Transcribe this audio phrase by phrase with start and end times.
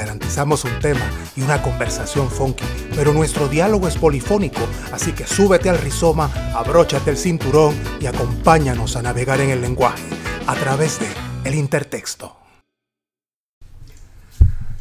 [0.00, 1.06] Garantizamos un tema
[1.36, 2.64] y una conversación funky,
[2.96, 4.62] pero nuestro diálogo es polifónico,
[4.92, 10.02] así que súbete al rizoma, abróchate el cinturón y acompáñanos a navegar en el lenguaje
[10.46, 11.06] a través de
[11.44, 12.34] El Intertexto.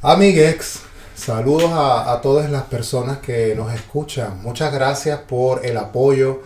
[0.02, 0.84] Amiguex,
[1.18, 4.42] saludos a todas las personas que nos escuchan.
[4.42, 6.44] Muchas gracias por el apoyo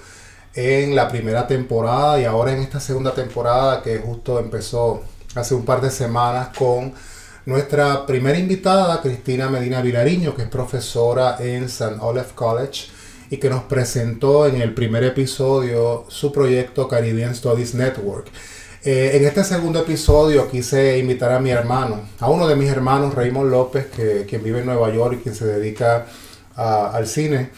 [0.55, 5.03] en la primera temporada y ahora en esta segunda temporada que justo empezó
[5.35, 6.91] hace un par de semanas con
[7.45, 11.95] nuestra primera invitada, Cristina Medina Vilariño, que es profesora en St.
[11.99, 12.87] Olaf College
[13.29, 18.27] y que nos presentó en el primer episodio su proyecto Caribbean Studies Network.
[18.85, 23.13] Eh, en este segundo episodio quise invitar a mi hermano, a uno de mis hermanos,
[23.13, 26.05] Raymond López, que, quien vive en Nueva York y quien se dedica
[26.55, 27.49] al cine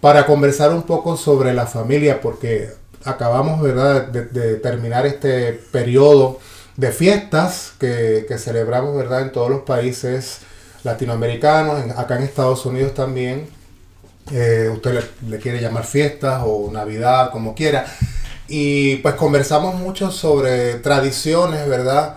[0.00, 2.70] para conversar un poco sobre la familia, porque
[3.04, 4.08] acabamos ¿verdad?
[4.08, 6.40] De, terminar este periodo
[6.76, 9.22] de fiestas que, celebramos ¿verdad?
[9.22, 10.38] en todos los países
[10.82, 13.48] latinoamericanos, acá en Estados Unidos también.
[14.32, 17.86] Eh, usted le, quiere llamar fiestas o Navidad, como quiera.
[18.48, 22.16] Y pues conversamos mucho sobre tradiciones, ¿verdad?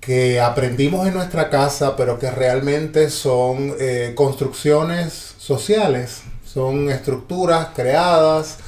[0.00, 8.58] Que aprendimos en nuestra casa, pero que realmente son eh, construcciones sociales son estructuras creadas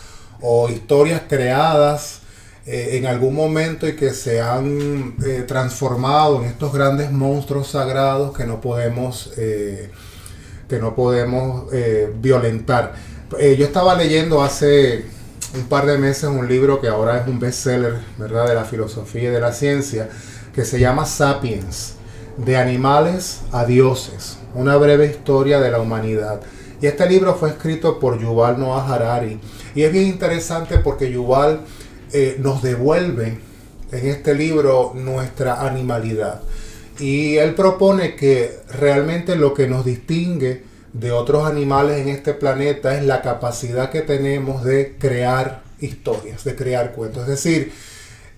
[0.41, 2.21] o historias creadas
[2.65, 8.37] eh, en algún momento y que se han eh, transformado en estos grandes monstruos sagrados
[8.37, 9.91] que no podemos, eh,
[10.69, 11.67] que no podemos
[12.21, 12.95] violentar.
[13.33, 15.05] yo estaba leyendo hace
[15.55, 18.47] un par de meses un libro que ahora es un bestseller ¿verdad?
[18.47, 20.09] de la filosofía y de la ciencia
[20.55, 21.95] que se llama Sapiens,
[22.37, 26.41] de animales a dioses, una breve historia de la humanidad.
[26.81, 29.41] Y este libro fue escrito por Yuval Noah Harari.
[29.75, 31.61] Y es bien interesante porque Yuval
[32.13, 33.39] eh, nos devuelve
[33.91, 36.41] en este libro nuestra animalidad.
[36.99, 42.97] Y él propone que realmente lo que nos distingue de otros animales en este planeta
[42.97, 47.23] es la capacidad que tenemos de crear historias, de crear cuentos.
[47.23, 47.73] Es decir,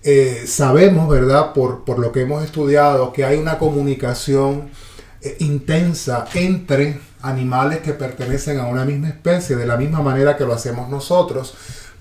[0.03, 1.53] eh, sabemos, ¿verdad?
[1.53, 4.69] Por, por, lo que hemos estudiado, que hay una comunicación
[5.21, 10.45] eh, intensa entre animales que pertenecen a una misma especie, de la misma manera que
[10.45, 11.55] lo hacemos nosotros,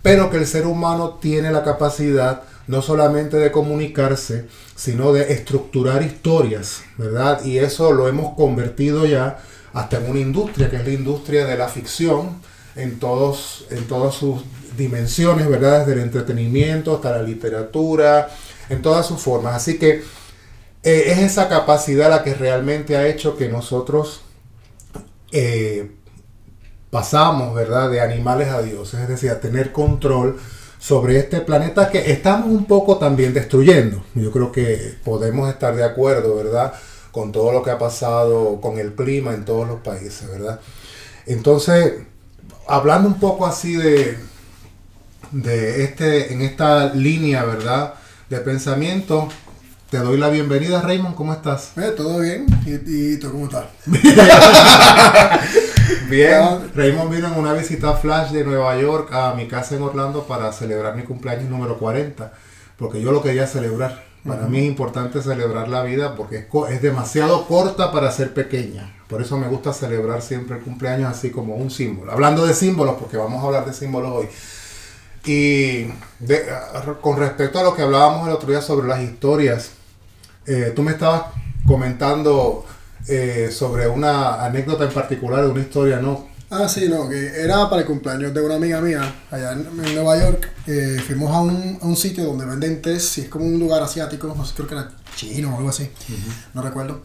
[0.05, 6.03] pero que el ser humano tiene la capacidad no solamente de comunicarse, sino de estructurar
[6.03, 7.43] historias, ¿verdad?
[7.43, 9.39] Y eso lo hemos convertido ya
[9.73, 12.39] hasta en una industria, que es la industria de la ficción,
[12.77, 14.45] en, todos, en todas sus
[14.77, 15.81] dimensiones, ¿verdad?
[15.81, 18.29] Desde el entretenimiento hasta la literatura,
[18.69, 19.55] en todas sus formas.
[19.55, 20.03] Así que
[20.83, 24.21] eh, es esa capacidad la que realmente ha hecho que nosotros
[25.33, 25.93] eh,
[26.95, 30.39] pasamos, ¿verdad?, de animales a dioses, es decir, a tener control
[30.79, 34.05] sobre este planeta que estamos un poco también destruyendo.
[34.15, 36.73] Yo creo que podemos estar de acuerdo, ¿verdad?,
[37.11, 40.61] con todo lo que ha pasado con el clima en todos los países, ¿verdad?
[41.27, 41.95] Entonces,
[42.69, 44.17] hablando un poco así de,
[45.33, 47.95] de este, en esta línea, ¿verdad?,
[48.31, 49.29] de pensamiento,
[49.91, 51.17] te doy la bienvenida, Raymond.
[51.17, 51.73] ¿Cómo estás?
[51.77, 52.47] Eh, todo bien.
[52.67, 53.65] ¿Y, tú cómo estás?
[56.09, 56.71] bien.
[56.75, 60.53] Raymond vino en una visita flash de Nueva York a mi casa en Orlando para
[60.53, 62.33] celebrar mi cumpleaños número 40.
[62.79, 64.05] Porque yo lo quería celebrar.
[64.27, 68.95] Para mí es importante celebrar la vida porque es, es demasiado corta para ser pequeña.
[69.09, 72.11] Por eso me gusta celebrar siempre el cumpleaños así como un símbolo.
[72.11, 74.29] Hablando de símbolos, porque vamos a hablar de símbolos hoy.
[75.27, 75.87] Y
[77.01, 79.73] con respecto a lo que hablábamos el otro día sobre las historias,
[80.47, 81.25] eh, tú me estabas
[81.67, 82.65] comentando
[83.07, 86.29] eh, sobre una anécdota en particular de una historia, ¿no?
[86.51, 90.19] Ah, sí, no, que era para el cumpleaños de una amiga mía allá en, Nueva
[90.19, 90.49] York.
[90.67, 93.83] Eh, fuimos a un, a un, sitio donde venden tés y es como un lugar
[93.83, 95.91] asiático, no sé, creo que era chino o algo así,
[96.55, 97.03] no recuerdo.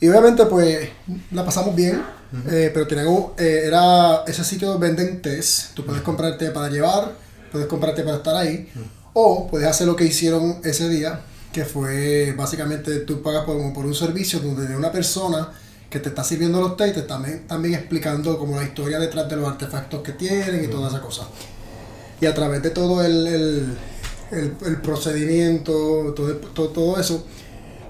[0.00, 0.88] Y obviamente pues
[1.30, 2.02] la pasamos bien,
[2.50, 7.12] pero tenemos, era ese sitio donde venden tés, tú puedes comprarte para llevar,
[7.52, 8.68] puedes comprarte para estar ahí,
[9.12, 11.20] o puedes hacer lo que hicieron ese día,
[11.52, 15.52] que fue básicamente tú pagas por, por un servicio donde de una persona
[15.92, 19.28] que te está sirviendo los té y te está también, explicando como la historia detrás
[19.28, 21.28] de los artefactos que tienen y toda esa cosa.
[22.18, 23.76] Y a través de todo el, el,
[24.30, 27.26] el, procedimiento, todo, todo, todo, eso,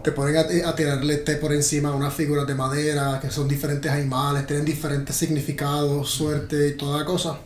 [0.03, 3.93] te ponen a, a, tirarle té por encima unas figuras de madera que son diferentes
[3.93, 7.39] animales, tienen diferentes significados, suerte y toda la cosa.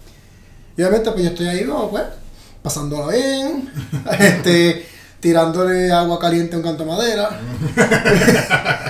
[0.74, 2.04] Y obviamente pues yo estoy ahí, no, pues
[2.62, 3.70] pasándola bien,
[4.18, 4.86] este,
[5.20, 7.40] tirándole agua caliente a un canto de madera.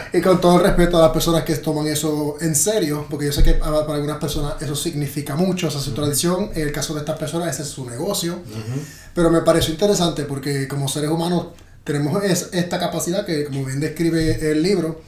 [0.13, 3.33] y con todo el respeto a las personas que toman eso en serio, porque yo
[3.33, 6.51] sé que para algunas personas eso significa mucho, esa es su tradición.
[6.55, 8.41] En el caso de estas personas, ese es su negocio.
[9.15, 11.49] Pero me pareció interesante porque como seres humanos
[11.85, 15.01] tenemos esta capacidad que, como bien describe el libro,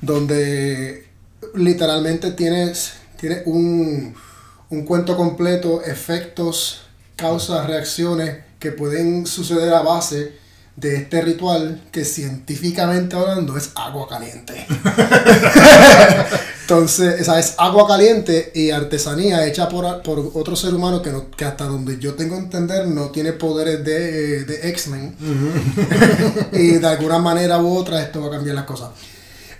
[0.00, 1.06] donde
[1.54, 4.14] literalmente tienes, tienes un,
[4.70, 6.82] un cuento completo, efectos,
[7.16, 10.41] causas, reacciones que pueden suceder a base
[10.76, 14.66] de este ritual que científicamente hablando es agua caliente.
[16.62, 21.30] Entonces, esa es agua caliente y artesanía hecha por, por otro ser humano que, no,
[21.30, 25.14] que hasta donde yo tengo que entender no tiene poderes de, de X-Men.
[26.52, 28.90] y de alguna manera u otra esto va a cambiar las cosas.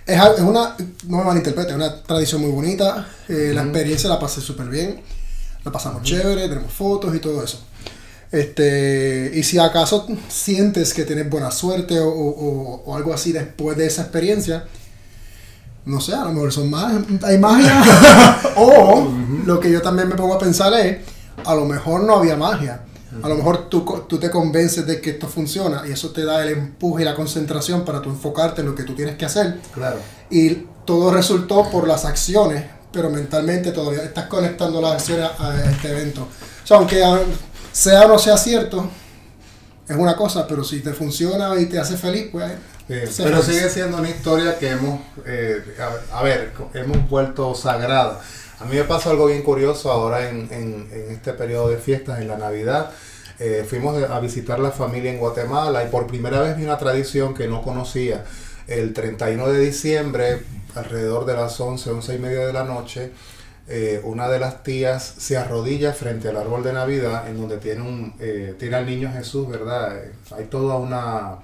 [0.05, 0.75] Es, es una,
[1.07, 3.07] no me malinterprete, es una tradición muy bonita.
[3.29, 5.01] Eh, la experiencia la pasé súper bien.
[5.63, 7.59] La pasamos chévere, tenemos fotos y todo eso.
[8.33, 14.01] Este, y si acaso sientes que tienes buena suerte o, algo así después de esa
[14.01, 14.65] experiencia,
[15.85, 18.41] no sé, a lo mejor son más, hay magia.
[18.57, 19.07] o
[19.45, 20.97] lo que yo también me pongo a pensar es,
[21.45, 22.81] a lo mejor no había magia.
[23.21, 26.41] A lo mejor tú, tú te convences de que esto funciona y eso te da
[26.41, 29.59] el empuje y la concentración para tú enfocarte en lo que tú tienes que hacer.
[29.75, 29.97] Claro.
[30.31, 35.91] Y todo resultó por las acciones, pero mentalmente todavía estás conectando las acciones a este
[35.91, 36.23] evento.
[36.23, 37.03] O sea, aunque
[37.73, 38.89] sea o no sea cierto,
[39.87, 42.51] es una cosa, pero si te funciona y te hace feliz, pues...
[43.17, 45.61] pero sigue siendo una historia que hemos, eh,
[46.11, 48.21] a, ver, hemos vuelto sagrada.
[48.59, 52.29] A mí me pasó algo bien curioso ahora en, en, este periodo de fiestas, en
[52.29, 52.91] la Navidad.
[53.39, 57.33] Eh, fuimos a visitar la familia en Guatemala y por primera vez vi una tradición
[57.33, 58.23] que no conocía.
[58.67, 60.43] El 31 de diciembre,
[60.75, 63.11] alrededor de las 11, 11 y media de la noche,
[63.65, 67.81] eh, una de las tías se arrodilla frente al árbol de Navidad en donde tiene,
[67.81, 70.03] un, eh, tiene al niño Jesús, ¿verdad?
[70.03, 71.37] Eh, hay toda una,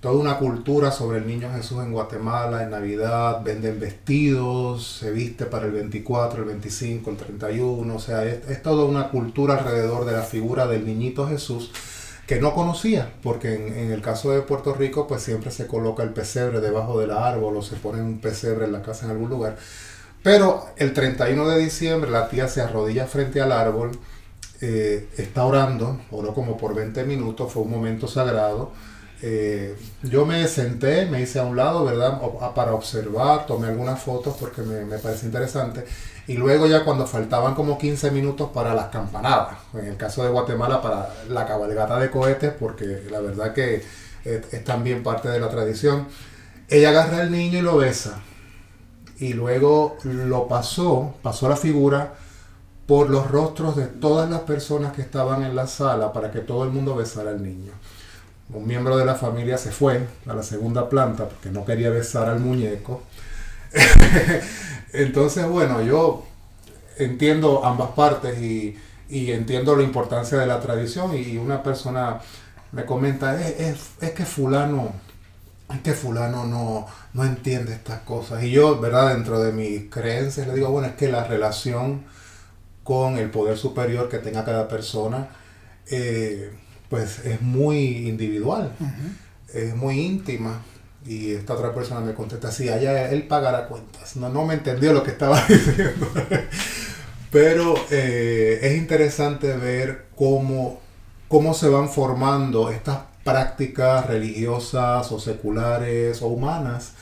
[0.00, 5.46] toda una cultura sobre el niño Jesús en Guatemala, en Navidad, venden vestidos, se viste
[5.46, 10.12] para el 24, el 25, el 31, o sea, es, toda una cultura alrededor de
[10.12, 11.72] la figura del niñito Jesús
[12.24, 16.04] que no conocía, porque en, en, el caso de Puerto Rico, pues siempre se coloca
[16.04, 19.28] el pesebre debajo del árbol o se pone un pesebre en la casa en algún
[19.28, 19.56] lugar.
[20.22, 23.90] Pero el 31 de diciembre la tía se arrodilla frente al árbol,
[24.60, 28.70] eh, está orando, oró como por 20 minutos, fue un momento sagrado.
[29.20, 32.20] Eh, yo me senté, me hice a un lado, ¿verdad?
[32.54, 35.84] Para observar, tomé algunas fotos porque me, me parece interesante.
[36.28, 40.30] Y luego ya cuando faltaban como 15 minutos para las campanadas, en el caso de
[40.30, 43.82] Guatemala para la cabalgata de cohetes, porque la verdad que
[44.24, 46.06] es también parte de la tradición,
[46.68, 48.22] ella agarra al niño y lo besa
[49.18, 52.14] y luego lo pasó, pasó la figura
[52.86, 56.64] por los rostros de todas las personas que estaban en la sala para que todo
[56.64, 57.72] el mundo besara al niño.
[58.52, 62.28] Un miembro de la familia se fue a la segunda planta porque no quería besar
[62.28, 63.02] al muñeco.
[64.92, 66.24] Entonces, bueno, yo
[66.98, 68.76] entiendo ambas partes y,
[69.08, 72.20] entiendo la importancia de la tradición y una persona
[72.72, 75.11] me comenta, es, es que fulano es
[75.82, 78.42] que fulano no, no entiende estas cosas.
[78.44, 79.14] Y yo, ¿verdad?
[79.14, 82.04] Dentro de mis creencias le digo, bueno, es que la relación
[82.84, 85.28] con el poder superior que tenga cada persona,
[85.90, 86.52] eh,
[86.88, 88.72] pues es muy individual,
[89.52, 90.62] es muy íntima.
[91.04, 94.14] Y esta otra persona me contesta, sí, allá él pagará cuentas.
[94.16, 96.08] No, no me entendió lo que estaba diciendo.
[97.30, 100.80] Pero eh, es interesante ver cómo,
[101.28, 106.92] cómo se van formando estas prácticas religiosas o seculares o humanas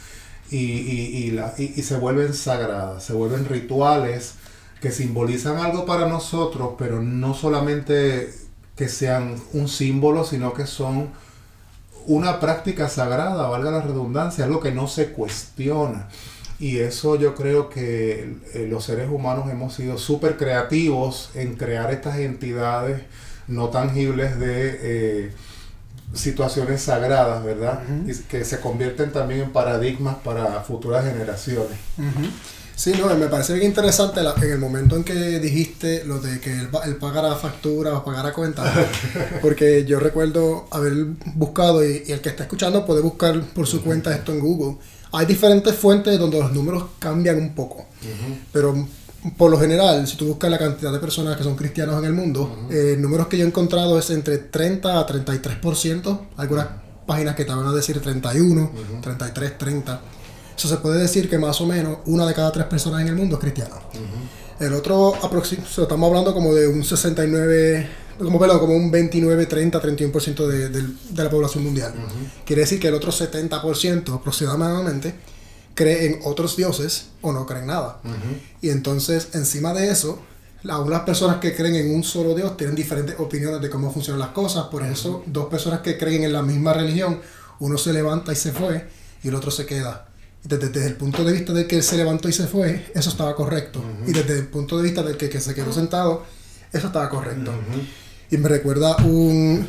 [0.50, 4.34] y, y, se vuelven sagradas, se vuelven rituales
[4.80, 8.32] que simbolizan algo para nosotros, pero no solamente
[8.76, 11.10] que sean un símbolo, sino que son
[12.06, 16.08] una práctica sagrada, valga la redundancia, algo que no se cuestiona.
[16.58, 21.90] Y eso yo creo que eh, los seres humanos hemos sido súper creativos en crear
[21.90, 23.02] estas entidades
[23.48, 24.78] no tangibles de...
[24.82, 25.32] Eh,
[26.14, 27.82] situaciones sagradas, ¿verdad?
[28.06, 31.78] Y que se convierten también en paradigmas para futuras generaciones.
[32.80, 36.50] Sí, no, me parece bien interesante en el momento en que dijiste lo de que
[36.50, 38.72] él, él pagara factura o pagara cuenta,
[39.42, 40.94] porque yo recuerdo haber
[41.34, 44.78] buscado, y, el que está escuchando puede buscar por su cuenta esto en Google.
[45.12, 47.84] Hay diferentes fuentes donde los números cambian un poco,
[48.50, 48.88] pero
[49.36, 52.12] por lo general, si tú buscas la cantidad de personas que son cristianos en el
[52.12, 56.20] mundo, eh, números que yo he encontrado es entre 30 a 33%.
[56.36, 56.66] Algunas
[57.06, 58.70] páginas que te van a decir 31,
[59.02, 60.00] 33, 30.
[60.56, 63.14] Eso se puede decir que más o menos una de cada tres personas en el
[63.14, 63.76] mundo es cristiana.
[64.58, 67.86] El otro, estamos hablando como de un 69%
[68.18, 71.94] como, perdón, como un 29, 30, 31% de, de la población mundial.
[72.44, 75.14] Quiere decir que el otro 70% aproximadamente
[75.74, 78.00] cree en otros dioses o no creen nada.
[78.60, 80.20] Y entonces, encima de eso,
[80.62, 84.30] las personas que creen en un solo Dios tienen diferentes opiniones de cómo funcionan las
[84.30, 84.66] cosas.
[84.66, 87.20] Por eso, dos personas que creen en la misma religión,
[87.60, 88.86] uno se levanta y se fue
[89.22, 90.06] y el otro se queda.
[90.42, 93.10] Desde, desde el punto de vista del que él se levantó y se fue, eso
[93.10, 93.82] estaba correcto.
[94.06, 96.24] Y desde el punto de vista del que, que se quedó sentado,
[96.72, 97.52] eso estaba correcto.
[98.30, 99.66] Y me recuerda un,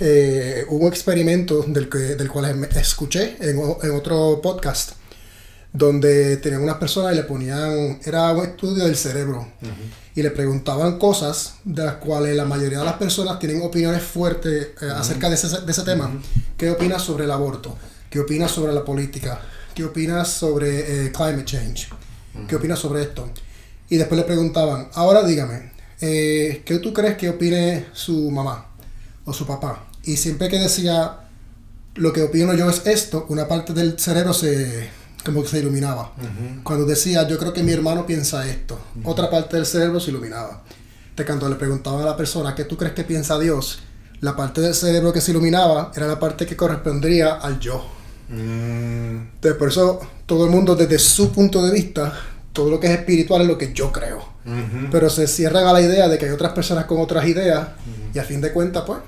[0.00, 4.92] eh, un experimento del, que, del cual escuché en otro podcast,
[5.72, 9.48] donde tenían unas personas y le ponían, era un estudio del cerebro,
[10.14, 14.68] y le preguntaban cosas de las cuales la mayoría de las personas tienen opiniones fuertes
[14.82, 16.12] eh, acerca de ese, de ese tema.
[16.58, 17.76] ¿Qué opinas sobre el aborto?
[18.10, 19.40] ¿Qué opinas sobre la política?
[19.74, 21.88] ¿Qué opinas sobre eh, climate change?
[22.46, 23.30] ¿Qué opinas sobre esto?
[23.88, 28.66] Y después le preguntaban, ahora dígame, eh, ¿qué tú crees que opine su mamá
[29.24, 29.86] o su papá?
[30.04, 31.20] Y siempre que decía,
[31.94, 34.90] lo que opino yo es esto, una parte del cerebro se
[35.24, 36.12] como que se iluminaba.
[36.62, 40.62] Cuando decía, yo creo que mi hermano piensa esto, otra parte del cerebro se iluminaba.
[41.16, 43.80] De cuando le preguntaban a la persona, ¿qué tú crees que piensa Dios?
[44.20, 47.84] La parte del cerebro que se iluminaba era la parte que correspondría al yo.
[48.28, 52.12] Mm, Entonces, por eso todo el mundo desde su punto de vista,
[52.52, 54.32] todo lo que es espiritual es lo que yo creo.
[54.90, 57.68] Pero se cierran a la idea de que hay otras personas con otras ideas
[58.14, 58.98] y a fin de cuentas, pues,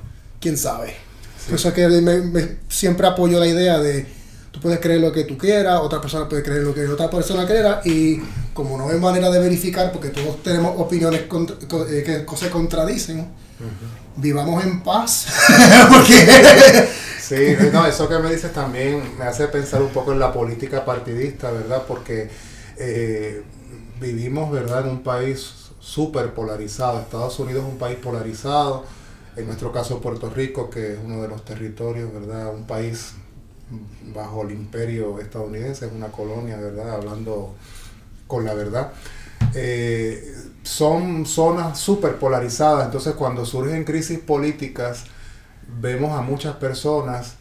[0.40, 0.94] quién sabe.
[1.46, 4.06] Por eso es que me- me- siempre apoyo la idea de
[4.54, 7.44] tú puedes creer lo que tú quieras, otra persona puede creer lo que otra persona
[7.44, 8.20] quiera y
[8.54, 12.50] como no hay manera de verificar porque todos tenemos opiniones contra- co- eh, que se
[12.50, 13.26] contradicen,
[14.16, 15.26] vivamos en paz.
[15.90, 16.88] porque
[17.20, 20.84] Sí, no, eso que me dices también me hace pensar un poco en la política
[20.84, 21.82] partidista, ¿verdad?
[21.88, 22.28] Porque
[22.76, 23.42] eh,
[24.00, 27.00] vivimos, ¿verdad?, en un país súper polarizado.
[27.00, 28.84] Estados Unidos es un país polarizado.
[29.36, 33.14] En nuestro caso, Puerto Rico, que es uno de los territorios, ¿verdad?, un país
[34.14, 37.54] bajo el imperio estadounidense, es una colonia, ¿verdad?, hablando
[38.26, 38.92] con la verdad.
[39.54, 45.04] Eh, son zonas súper polarizadas, entonces cuando surgen crisis políticas,
[45.80, 47.34] vemos a muchas personas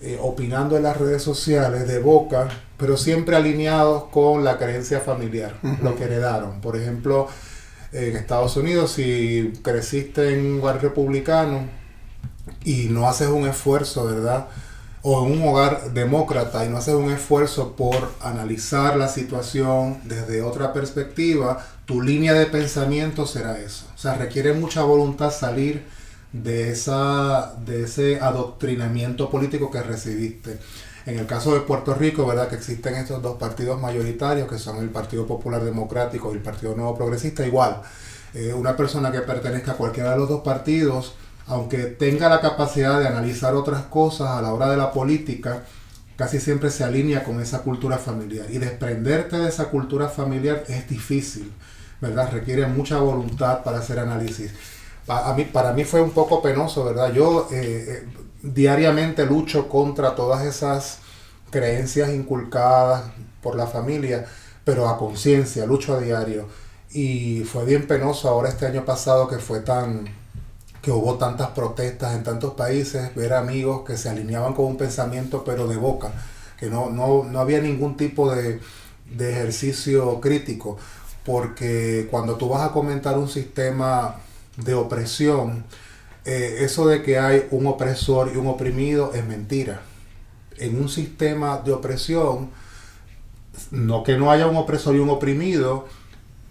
[0.00, 5.56] eh, opinando en las redes sociales de boca, pero siempre alineados con la creencia familiar,
[5.82, 6.60] lo que heredaron.
[6.60, 7.26] Por ejemplo,
[7.92, 11.62] en Estados Unidos, si creciste en un hogar republicano
[12.64, 14.46] y no haces un esfuerzo, ¿verdad?
[15.02, 20.42] O en un hogar demócrata y no haces un esfuerzo por analizar la situación desde
[20.42, 23.86] otra perspectiva, tu línea de pensamiento será eso.
[23.94, 25.86] O sea, requiere mucha voluntad salir
[26.32, 30.58] de, esa, de ese adoctrinamiento político que recibiste.
[31.06, 32.48] En el caso de Puerto Rico, ¿verdad?
[32.48, 36.74] Que existen estos dos partidos mayoritarios, que son el Partido Popular Democrático y el Partido
[36.74, 37.80] Nuevo Progresista, igual.
[38.34, 41.14] eh, una persona que pertenezca a cualquiera de los dos partidos,
[41.48, 45.64] aunque tenga la capacidad de analizar otras cosas a la hora de la política,
[46.16, 48.46] casi siempre se alinea con esa cultura familiar.
[48.50, 51.52] Y desprenderte de esa cultura familiar es difícil,
[52.00, 52.30] ¿verdad?
[52.32, 54.52] Requiere mucha voluntad para hacer análisis.
[55.08, 57.12] A mí, para mí fue un poco penoso, ¿verdad?
[57.12, 57.56] Yo eh,
[57.88, 58.08] eh,
[58.42, 60.98] diariamente lucho contra todas esas
[61.50, 63.04] creencias inculcadas
[63.42, 64.26] por la familia,
[64.64, 66.46] pero a conciencia, lucho a diario.
[66.90, 70.08] Y fue bien penoso ahora este año pasado que fue tan,
[70.88, 75.44] que hubo tantas protestas en tantos países, ver amigos que se alineaban con un pensamiento
[75.44, 76.12] pero de boca,
[76.58, 78.58] que no, no, no había ningún tipo de,
[79.04, 80.78] de ejercicio crítico,
[81.26, 84.16] porque cuando tú vas a comentar un sistema
[84.56, 85.66] de opresión,
[86.24, 89.82] eh, eso de que hay un opresor y un oprimido es mentira.
[90.56, 92.48] En un sistema de opresión,
[93.70, 95.86] no que no haya un opresor y un oprimido,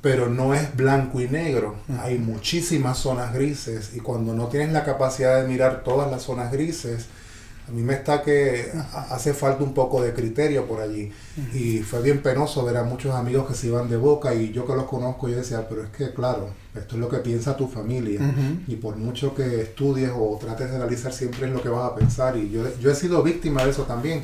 [0.07, 1.75] pero no es blanco y negro.
[2.01, 6.49] Hay muchísimas zonas grises y cuando no tienes la capacidad de mirar todas las zonas
[6.49, 7.07] grises,
[7.67, 11.11] a mí me está que ha- hace falta un poco de criterio por allí.
[11.53, 14.65] Y fue bien penoso ver a muchos amigos que se iban de boca y yo
[14.65, 17.67] que los conozco, yo decía, pero es que claro, esto es lo que piensa tu
[17.67, 18.21] familia.
[18.67, 21.95] Y por mucho que estudies o trates de analizar, siempre es lo que vas a
[21.95, 22.37] pensar.
[22.37, 24.23] Y yo, yo he sido víctima de eso también.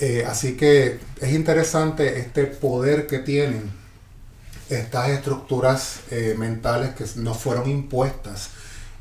[0.00, 3.80] Eh, así que es interesante este poder que tienen
[4.70, 8.50] estas estructuras eh, mentales que nos fueron impuestas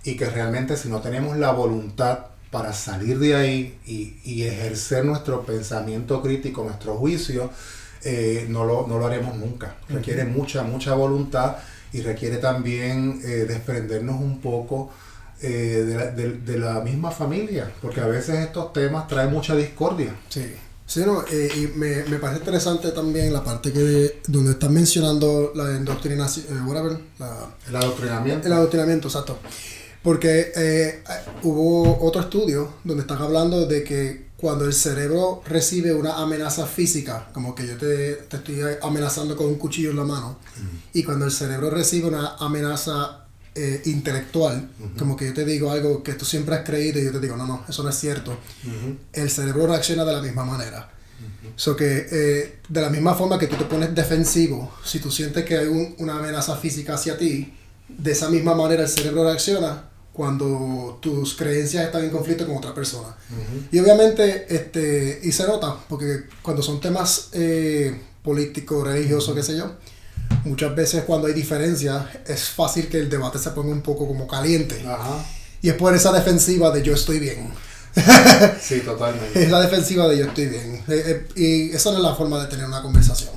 [0.03, 2.20] y que realmente si no tenemos la voluntad
[2.51, 7.50] para salir de ahí y, y ejercer nuestro pensamiento crítico, nuestro juicio,
[8.03, 9.75] eh, no, lo, no lo haremos nunca.
[9.88, 11.58] Requiere mucha, mucha voluntad
[11.94, 14.91] y requiere también eh, desprendernos un poco
[15.41, 19.56] eh, de, la, de- de la misma familia, porque a veces estos temas traen mucha
[19.56, 20.13] discordia.
[20.30, 20.53] Sí.
[20.91, 25.53] Sí, no, eh, y me, me parece interesante también la parte que donde están mencionando
[25.55, 28.45] la indoctrinación, eh, whatever, la, El adoctrinamiento.
[28.45, 29.39] el adoctrinamiento, exacto.
[30.03, 31.01] Porque eh,
[31.43, 37.29] hubo otro estudio donde están hablando de que cuando el cerebro recibe una amenaza física,
[37.31, 40.39] como que yo te, te estoy amenazando con un cuchillo en la mano,
[40.91, 43.20] y cuando el cerebro recibe una amenaza
[43.55, 47.12] eh, intelectual, como que yo te digo algo que tú siempre has creído y yo
[47.12, 48.38] te digo, no, no, eso no es cierto,
[49.13, 50.89] el cerebro reacciona de la misma manera.
[51.55, 55.46] So que eh, de la misma forma que tú te pones defensivo, si tú sientes
[55.46, 57.53] que hay un, una amenaza física hacia ti,
[57.88, 62.74] de esa misma manera el cerebro reacciona cuando tus creencias están en conflicto con otra
[62.74, 63.15] persona.
[63.72, 69.58] Y obviamente, este, y se nota, porque cuando son temas eh, políticos, religiosos, qué sé
[69.58, 69.75] yo,
[70.45, 74.27] muchas veces cuando hay diferencias es fácil que el debate se ponga un poco como
[74.27, 74.83] caliente.
[75.61, 77.51] Y es por esa defensiva de yo estoy bien.
[78.61, 79.43] sí, totalmente.
[79.43, 80.83] Es la defensiva de yo estoy bien.
[80.88, 83.31] Eh, eh, y esa no es la forma de tener una conversación.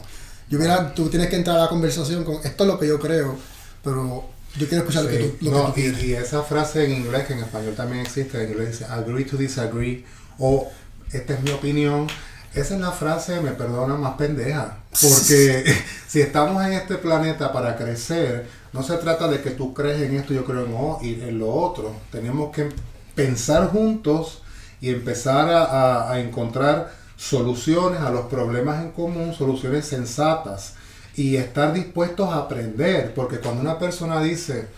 [0.49, 3.01] Yo mira, tú tienes que entrar a la conversación con esto es lo que yo
[3.01, 3.37] creo,
[3.83, 7.41] pero yo quiero escuchar lo que tú, lo y, esa frase en inglés, que en
[7.41, 10.05] español también existe, en inglés dice agree to disagree,
[10.39, 10.71] o
[11.13, 12.07] esta es mi opinión.
[12.55, 14.79] Esa es la frase, me perdona, más pendeja.
[15.01, 15.65] Porque
[16.09, 20.17] si estamos en este planeta para crecer, no se trata de que tú crees en
[20.17, 21.95] esto, yo creo en, o, y en lo otro.
[22.13, 22.69] Tenemos que
[23.15, 24.43] pensar juntos
[24.81, 30.75] y empezar a, a encontrar soluciones a los problemas en común, soluciones sensatas
[31.17, 34.69] y estar dispuestos a aprender, porque cuando una persona dice,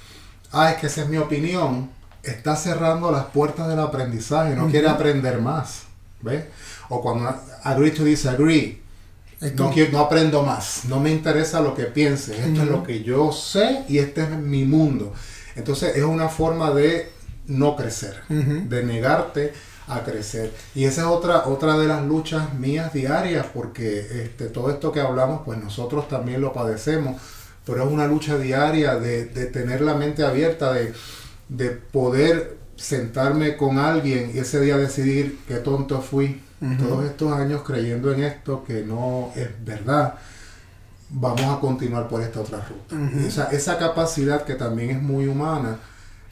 [0.53, 1.91] ah, es que esa es mi opinión,
[2.23, 5.85] está cerrando las puertas del aprendizaje, no quiere aprender más,
[6.21, 6.45] ¿ves?
[6.89, 8.81] O cuando agree to disagree,
[9.55, 13.03] no, quiero, no aprendo más, no me interesa lo que piense, esto es lo que
[13.03, 15.13] yo sé y este es mi mundo.
[15.57, 17.11] Entonces es una forma de
[17.47, 19.53] no crecer, de negarte
[19.89, 20.53] a crecer.
[20.75, 25.01] Y esa es otra, otra de las luchas mías diarias, porque este, todo esto que
[25.01, 27.21] hablamos, pues nosotros también lo padecemos,
[27.65, 30.93] pero es una lucha diaria de, tener la mente abierta, de,
[31.49, 36.43] de, poder sentarme con alguien y ese día decidir qué tonto fui
[36.79, 40.15] todos estos años creyendo en esto que no es verdad.
[41.11, 43.51] Vamos a continuar por esta otra ruta.
[43.53, 45.79] esa, capacidad que también es muy humana,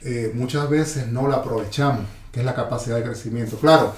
[0.02, 3.56] eh, muchas veces no la aprovechamos que es la capacidad de crecimiento.
[3.58, 3.94] Claro,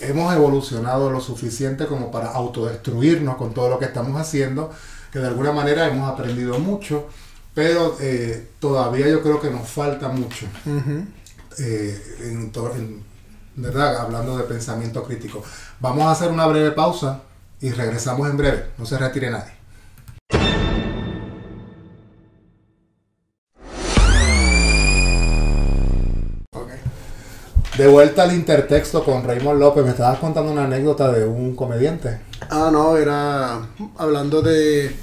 [0.00, 4.72] hemos evolucionado lo suficiente como para autodestruirnos con todo lo que estamos haciendo,
[5.12, 7.08] que de alguna manera hemos aprendido mucho,
[7.54, 10.46] pero eh, todavía yo creo que nos falta mucho.
[11.58, 12.00] Eh,
[13.56, 13.96] ¿Verdad?
[13.98, 15.42] Hablando de pensamiento crítico.
[15.80, 17.22] Vamos a hacer una breve pausa
[17.60, 18.66] y regresamos en breve.
[18.78, 19.62] No se retire nadie.
[27.76, 32.20] De vuelta al intertexto con Raymond López, me estabas contando una anécdota de un comediante.
[32.50, 34.94] Ah, no, era hablando de,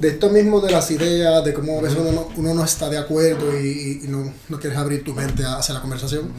[0.00, 3.56] de esto mismo, de las ideas, de cómo a veces uno, no, está de acuerdo
[3.56, 6.32] y, no, no, quieres abrir tu mente hacia la conversación.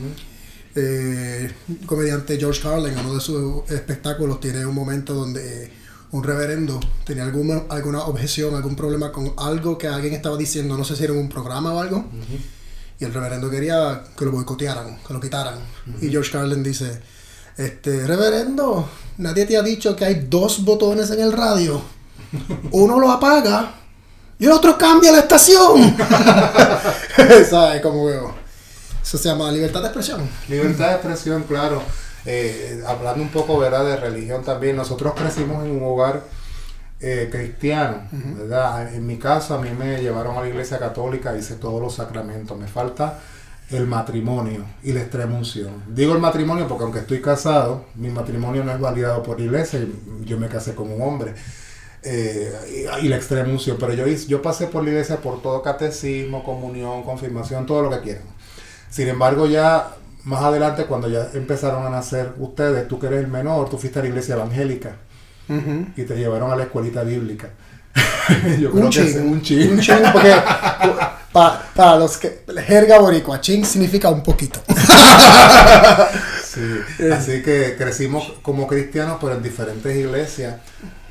[0.76, 5.72] Eh, el comediante George Carlin, en uno de sus espectáculos, tiene un momento donde
[6.12, 10.84] un reverendo tenía alguna, alguna objeción, algún problema con algo que alguien estaba diciendo, no
[10.84, 12.06] sé si era un programa o algo.
[13.00, 15.56] Y el reverendo quería que lo boicotearan, que lo quitaran.
[16.02, 17.02] Y George Carlin dice,
[17.58, 21.82] este, reverendo, nadie te ha dicho que hay dos botones en el radio.
[22.72, 23.76] Uno lo apaga
[24.40, 25.96] y el otro cambia la estación.
[27.50, 28.43] ¿Sabes cómo veo?
[29.04, 30.22] Eso se llama libertad de expresión.
[30.48, 31.84] Libertad de expresión, claro.
[32.26, 33.86] Eh, hablando un poco, ¿verdad?
[33.86, 34.78] De religión también.
[34.78, 36.24] Nosotros crecimos en un hogar
[37.06, 38.94] eh, cristiano, ¿verdad?
[38.96, 42.58] En mi caso a mí me llevaron a la iglesia católica, hice todos los sacramentos,
[42.58, 43.20] me falta
[43.72, 45.84] el matrimonio y la extremunción.
[45.90, 49.86] Digo el matrimonio porque aunque estoy casado, mi matrimonio no es validado por la iglesia,
[50.24, 51.34] yo me casé como un hombre.
[52.06, 57.04] Eh, y, la extremunción, pero yo, yo pasé por la iglesia por todo catecismo, comunión,
[57.04, 58.24] confirmación, todo lo que quieran.
[58.94, 63.28] Sin embargo, ya más adelante, cuando ya empezaron a nacer ustedes, tú que eres el
[63.28, 64.98] menor, tú fuiste a la iglesia evangélica
[65.96, 67.50] y te llevaron a la escuelita bíblica.
[68.60, 69.72] Yo creo un que es un ching.
[69.72, 70.36] Un ching porque
[71.34, 74.62] para los que jerga boricua, ching significa un poquito.
[76.46, 76.62] sí,
[77.12, 80.58] así que crecimos como cristianos pero en diferentes iglesias,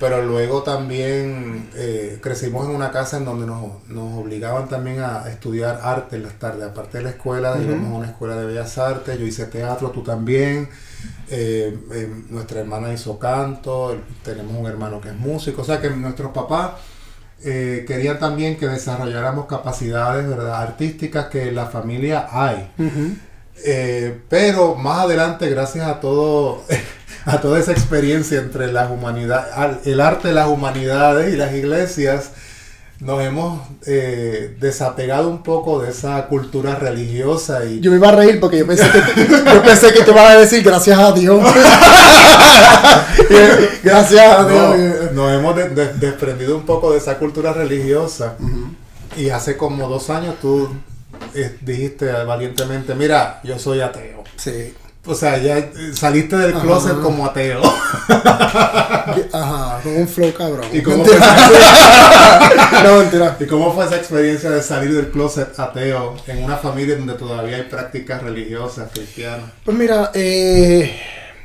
[0.02, 5.28] pero luego también eh, crecimos en una casa en donde nos, nos, obligaban también a
[5.30, 8.76] estudiar arte en las tardes, aparte de la escuela, íbamos a una escuela de bellas
[8.78, 10.68] artes, yo hice teatro, tú también.
[11.30, 15.88] Eh, eh, nuestra hermana hizo canto, tenemos un hermano que es músico, o sea que
[15.88, 16.72] nuestros papás
[17.44, 20.62] eh, querían también que desarrolláramos capacidades ¿verdad?
[20.62, 22.72] artísticas que en la familia hay.
[24.28, 26.64] pero más adelante, gracias a todo,
[27.26, 32.30] a toda esa experiencia entre las humanidades, el arte de las humanidades y las iglesias,
[33.00, 38.12] nos hemos eh, desapegado un poco de esa cultura religiosa y Yo me iba a
[38.12, 41.42] reír porque yo pensé que, yo pensé que te ibas a decir gracias a Dios.
[43.82, 45.12] gracias a no, Dios.
[45.12, 48.34] nos hemos de- de- desprendido un poco de esa cultura religiosa
[49.16, 50.68] y hace como dos años tú
[51.34, 54.22] eh, dijiste valientemente, mira, yo soy ateo.
[54.36, 54.74] Sí.
[55.04, 56.62] O sea, ya eh, saliste del Ajá.
[56.62, 57.60] closet como ateo.
[59.32, 60.66] Ajá, con un flow cabrón.
[60.72, 61.20] ¿Y cómo, Mentira.
[61.20, 63.36] fue, no, mentira.
[63.40, 67.56] ¿Y cómo fue esa experiencia de salir del closet ateo en una familia donde todavía
[67.56, 69.50] hay prácticas religiosas cristianas?
[69.64, 70.94] Pues mira, eh,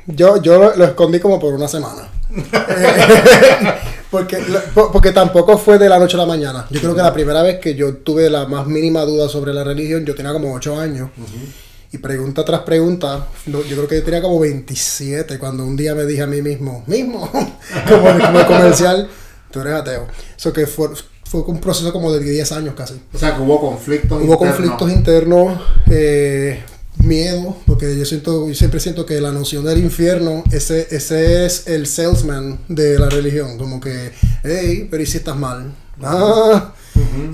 [0.06, 2.08] yo, yo lo, lo escondí como por una semana.
[2.32, 3.74] Eh,
[4.10, 6.66] porque, lo- porque tampoco fue de la noche a la mañana.
[6.70, 9.64] Yo creo que la primera vez que yo tuve la más mínima duda sobre la
[9.64, 11.10] religión, yo tenía como 8 años.
[11.90, 16.04] Y pregunta tras pregunta, yo creo que yo tenía como 27 cuando un día me
[16.04, 17.30] dije a mí mismo, mismo,
[17.88, 19.08] como, como el comercial,
[19.50, 20.06] tú eres ateo.
[20.36, 20.90] Eso que fue,
[21.24, 23.00] fue un proceso como de 10 años casi.
[23.12, 24.38] O sea, que hubo conflictos Hubo internos.
[24.38, 26.62] conflictos internos, eh,
[26.98, 31.68] miedo, porque yo siento, yo siempre siento que la noción del infierno, ese, ese es
[31.68, 34.12] el salesman de la religión, como que,
[34.44, 35.74] hey, pero ¿y si estás mal?
[36.02, 36.74] Ah,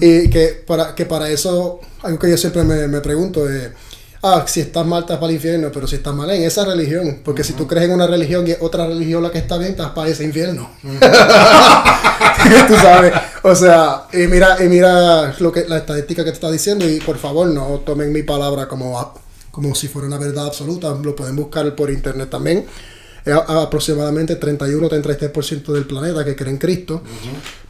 [0.01, 3.71] y que para, que para eso, algo que yo siempre me, me pregunto es,
[4.25, 7.21] ah, si estás mal estás para el infierno, pero si estás mal en esa religión,
[7.23, 9.73] porque si tú crees en una religión y es otra religión la que está bien,
[9.73, 10.71] estás para ese infierno.
[12.69, 16.51] tú sabes, o sea, y mira, y mira lo que la estadística que te está
[16.51, 19.15] diciendo y por favor no tomen mi palabra como,
[19.51, 22.65] como si fuera una verdad absoluta, lo pueden buscar por internet también.
[23.27, 27.03] Aproximadamente 31-33% del planeta que creen en Cristo,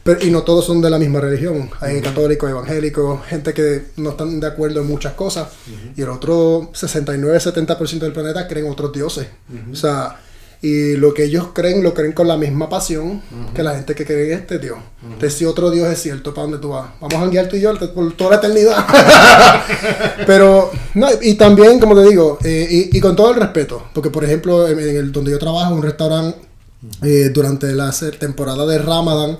[0.03, 1.69] pero, y no todos son de la misma religión.
[1.79, 5.47] Hay católicos, evangélicos, gente que no están de acuerdo en muchas cosas,
[5.95, 9.27] y el otro 69-70% del planeta creen en otros dioses.
[9.71, 10.19] O sea,
[10.61, 13.21] y lo que ellos creen, lo creen con la misma pasión
[13.53, 14.77] que la gente que cree en este Dios.
[15.03, 16.89] Entonces, si otro Dios es cierto, ¿para dónde tú vas?
[16.99, 18.85] Vamos a guiar tú y yo por toda la eternidad.
[20.27, 24.09] Pero, no, y también, como te digo, eh, y, y con todo el respeto, porque
[24.09, 26.39] por ejemplo, en, el donde yo trabajo, un restaurante,
[27.03, 29.37] eh, durante la temporada de Ramadán,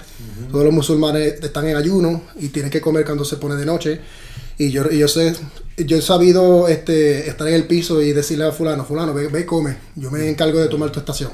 [0.52, 4.02] todos los musulmanes están en ayuno y tienen que comer cuando se pone de noche.
[4.58, 5.36] Y yo, y yo sé,
[5.78, 9.42] yo he sabido este, estar en el piso y decirle a fulano, fulano, ve, ve
[9.42, 9.76] y come.
[9.96, 11.32] Yo me encargo de tomar tu estación.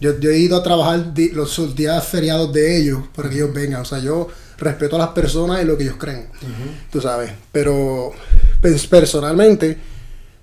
[0.00, 3.52] yo, yo he ido a trabajar di- los días feriados de ellos para que ellos
[3.52, 3.80] vengan.
[3.80, 6.28] O sea, yo respeto a las personas y lo que ellos creen.
[6.92, 7.32] Tú sabes.
[7.50, 8.12] Pero
[8.60, 9.76] pues, personalmente,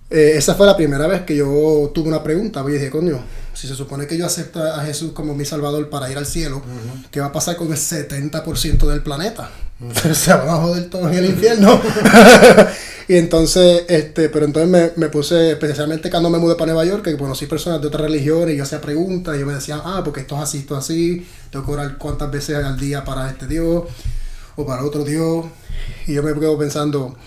[0.10, 2.62] eh, esa fue la primera vez que yo tuve una pregunta.
[2.64, 3.24] Yo dije, coño,
[3.54, 6.62] si se supone que yo acepto a Jesús como mi salvador para ir al cielo,
[7.12, 9.50] ¿qué va a pasar con el 70% del planeta?
[10.14, 11.82] se van a joder todos en el infierno.
[13.10, 17.04] y entonces, este, pero entonces me, me puse, especialmente cuando me mudé para Nueva York,
[17.04, 20.04] que conocí personas de otras religiones y yo hacía preguntas y yo me decían, ah,
[20.06, 23.28] porque esto es así, esto es así, tengo que orar cuántas veces al día para
[23.32, 23.86] este Dios
[24.56, 25.48] o para otro Dios.
[26.06, 27.18] Y yo me quedo pensando,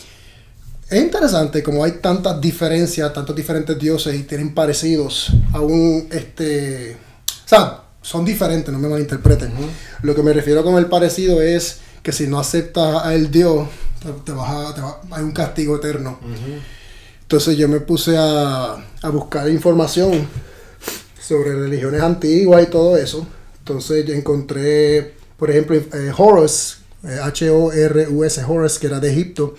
[0.88, 6.96] es interesante como hay tantas diferencias, tantos diferentes dioses y tienen parecidos aún este,
[7.44, 9.52] o sea, son diferentes, no me malinterpreten.
[10.02, 13.66] Lo que me refiero con el parecido es que si no aceptas a el Dios,
[14.02, 16.18] te, te vas a- te va- hay un castigo eterno.
[17.22, 20.26] Entonces yo me puse a, a buscar información
[21.20, 23.26] sobre religiones antiguas y todo eso.
[23.58, 29.54] Entonces yo encontré, por ejemplo, eh, Horus, eh, H-O-R-U-S, Horus, que era de Egipto.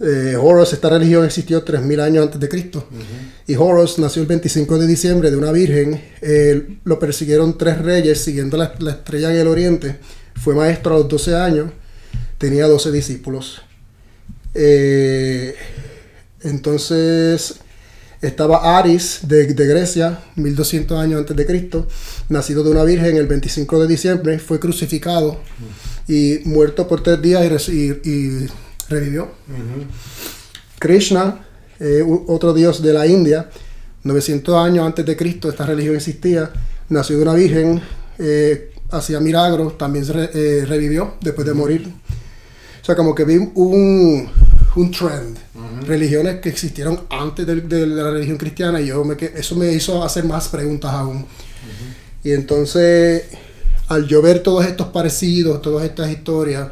[0.00, 2.86] Eh, Horus, esta religión existió 3.000 años antes de Cristo.
[3.46, 6.00] Y Horus nació el 25 de diciembre de una virgen.
[6.20, 9.98] Eh, lo persiguieron tres reyes siguiendo la, la estrella en el oriente.
[10.34, 11.70] Fue maestro a los 12 años.
[12.38, 13.62] Tenía 12 discípulos.
[14.54, 15.54] Eh,
[16.42, 17.56] entonces
[18.22, 21.86] estaba Aris de, de Grecia, 1200 años antes de Cristo,
[22.28, 25.40] nacido de una virgen el 25 de diciembre, fue crucificado
[26.08, 28.46] y muerto por tres días y, res- y- y
[28.88, 29.30] revivió.
[30.78, 31.46] Krishna,
[31.80, 33.50] eh, otro dios de la India,
[34.02, 36.50] 900 años antes de Cristo, esta religión existía,
[36.88, 37.80] nació de una virgen,
[38.18, 41.90] eh, hacía milagros, también re- eh, revivió después de morir.
[42.84, 44.28] O sea, como que vi un,
[44.76, 45.38] un trend.
[45.86, 49.72] Religiones que existieron antes del- de, la religión cristiana y yo me, que- eso me
[49.72, 51.24] hizo hacer más preguntas aún.
[52.22, 53.22] Y entonces,
[53.88, 56.68] al yo ver todos estos parecidos, todas estas historias,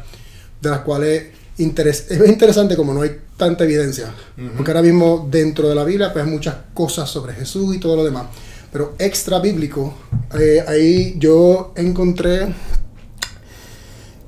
[0.61, 1.23] de las cuales
[1.57, 4.13] interes- es interesante como no hay tanta evidencia.
[4.55, 7.95] Porque ahora mismo dentro de la Biblia pues hay muchas cosas sobre Jesús y todo
[7.95, 8.25] lo demás.
[8.71, 9.95] Pero extra bíblico,
[10.39, 12.53] eh, ahí yo encontré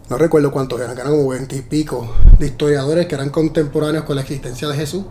[0.10, 4.06] no recuerdo cuántos eran, que eran como 20 y pico de historiadores que eran contemporáneos
[4.06, 5.04] con la existencia de Jesús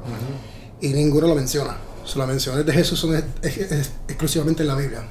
[0.80, 1.76] y ninguno lo menciona.
[2.16, 5.02] Las menciones de Jesús son ex- ex- ex- exclusivamente en la Biblia.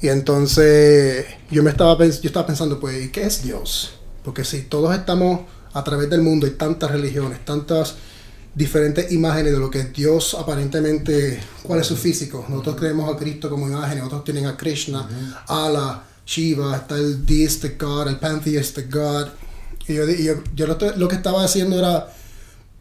[0.00, 3.94] Y entonces yo me estaba, yo estaba pensando, pues, ¿y qué es Dios?
[4.24, 5.40] Porque si todos estamos
[5.72, 7.96] a través del mundo, hay tantas religiones, tantas
[8.54, 12.44] diferentes imágenes de lo que Dios aparentemente, cuál es su físico.
[12.48, 15.08] Nosotros creemos a Cristo como imagen, otros tienen a Krishna,
[15.48, 19.28] Allah, Shiva, está el Deistic God, el Pantheistic God.
[19.86, 22.08] Y yo, y yo, yo lo, lo que estaba haciendo era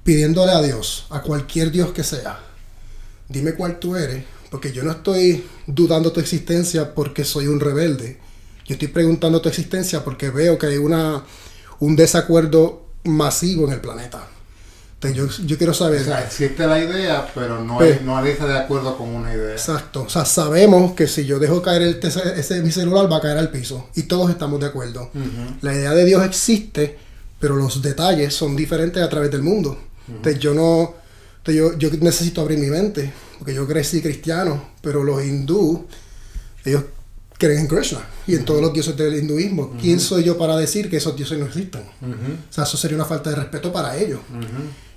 [0.04, 2.40] pidiéndole a Dios, a cualquier Dios que sea,
[3.28, 8.20] dime cuál tú eres, porque yo no estoy dudando tu existencia porque soy un rebelde.
[8.66, 11.24] Yo estoy preguntando tu existencia porque veo que hay una,
[11.80, 14.28] un desacuerdo masivo en el planeta.
[15.02, 16.02] Yo, yo quiero saber...
[16.02, 19.34] O sea, existe la idea, pero no, Pues- hay, no está de acuerdo con una
[19.34, 19.54] idea.
[19.54, 20.04] Exacto.
[20.04, 22.00] O sea, sabemos que si yo dejo caer el
[22.38, 23.90] ese, mi celular va a caer al piso.
[23.96, 25.10] Y todos estamos de acuerdo.
[25.62, 26.98] La idea de Dios existe,
[27.40, 29.78] pero los detalles son diferentes a través del mundo.
[30.08, 30.94] Entonces yo no...
[31.40, 33.12] entonces yo, yo necesito abrir mi mente.
[33.40, 35.88] Porque yo crecí cristiano, pero los hindú,
[36.64, 36.84] ellos
[37.40, 39.76] creen en Krishna y en todos los dioses del hinduismo.
[39.82, 41.82] ¿Quién soy yo para decir que esos dioses no existen?
[41.82, 44.20] O sea, eso sería una falta de respeto para ellos.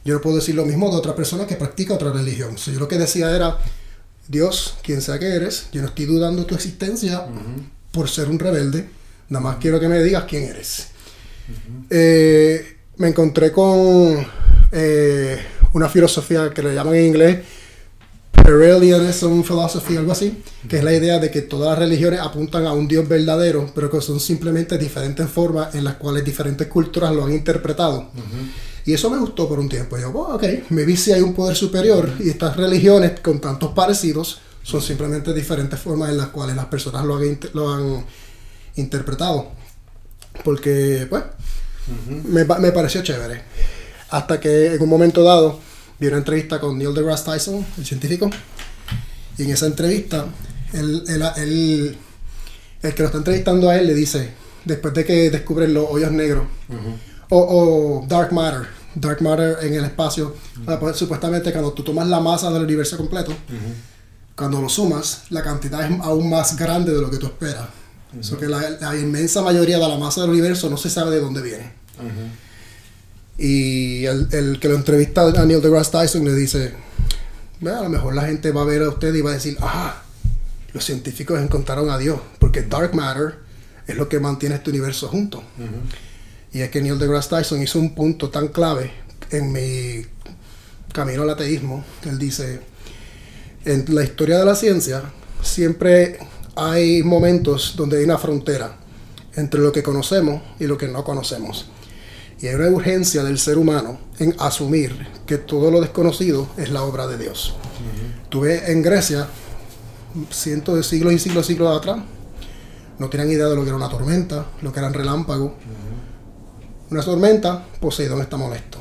[0.05, 2.59] Yo no puedo decir lo mismo de otra persona que practica otra religión.
[2.59, 3.59] So, yo lo que decía era,
[4.29, 7.25] Dios, quien sea que eres, yo no estoy dudando tu existencia
[7.91, 8.89] por ser un rebelde.
[9.29, 10.89] Nada más quiero que me digas quién eres.
[11.91, 14.27] Eh, me encontré con
[14.73, 15.39] eh,
[15.73, 17.39] una filosofía que le llaman en inglés
[18.45, 22.75] Parallelism Philosophy, algo así, que es la idea de que todas las religiones apuntan a
[22.75, 27.25] un Dios verdadero, pero que son simplemente diferentes formas en las cuales diferentes culturas lo
[27.25, 28.11] han interpretado.
[28.87, 29.97] Y eso me gustó por un tiempo.
[29.99, 33.73] Yo, oh, ok, me vi si hay un poder superior y estas religiones con tantos
[33.73, 38.05] parecidos son simplemente diferentes formas en las cuales las personas lo han, lo han
[38.77, 39.49] interpretado.
[40.43, 41.23] Porque, pues,
[42.25, 43.43] me, me pareció chévere.
[44.11, 45.61] Hasta que en un momento dado
[45.99, 48.29] vi una entrevista con Neil deGrasse Tyson, el científico,
[49.39, 50.27] y en esa entrevista,
[50.73, 51.97] él, él- él-
[52.83, 54.31] el que lo está entrevistando a él le dice,
[54.65, 56.45] después de que descubren los hoyos negros,
[57.37, 60.35] o, o Dark Matter, Dark Matter en el espacio,
[60.81, 63.35] pues, supuestamente cuando tú tomas la masa del universo completo,
[64.37, 67.69] cuando lo sumas, la cantidad es aún más grande de lo que tú esperas.
[68.19, 71.21] Eso que la, la inmensa mayoría de la masa del universo no se sabe de
[71.21, 71.73] dónde viene.
[73.37, 76.75] Y el, el que lo entrevista a Neil deGrasse Tyson le dice,
[77.61, 79.57] "Bueno, a lo mejor la gente va a ver a usted y va a decir,
[79.61, 80.03] ah,
[80.73, 83.39] los científicos encontraron a Dios, porque Dark Matter
[83.89, 85.43] es lo que mantiene este universo junto.
[86.55, 88.93] Y es que Neil deGrasse Tyson hizo un punto tan clave
[89.31, 90.07] en mi
[90.93, 92.61] camino al ateísmo, él dice,
[93.65, 95.03] en la historia de la ciencia
[95.43, 96.19] siempre
[96.55, 98.77] hay momentos donde hay una frontera
[99.35, 101.67] entre lo que conocemos y lo que no conocemos.
[102.41, 106.85] Y hay una urgencia del ser humano en asumir que todo lo desconocido es la
[106.85, 107.57] obra de Dios.
[108.29, 109.27] Tuve en Grecia,
[110.31, 111.99] cientos de siglos y siglos y siglos atrás,
[112.99, 115.53] no tenían idea de lo que era una tormenta, lo que eran relámpagos.
[116.91, 118.79] Una tormenta, Poseidón está molesto.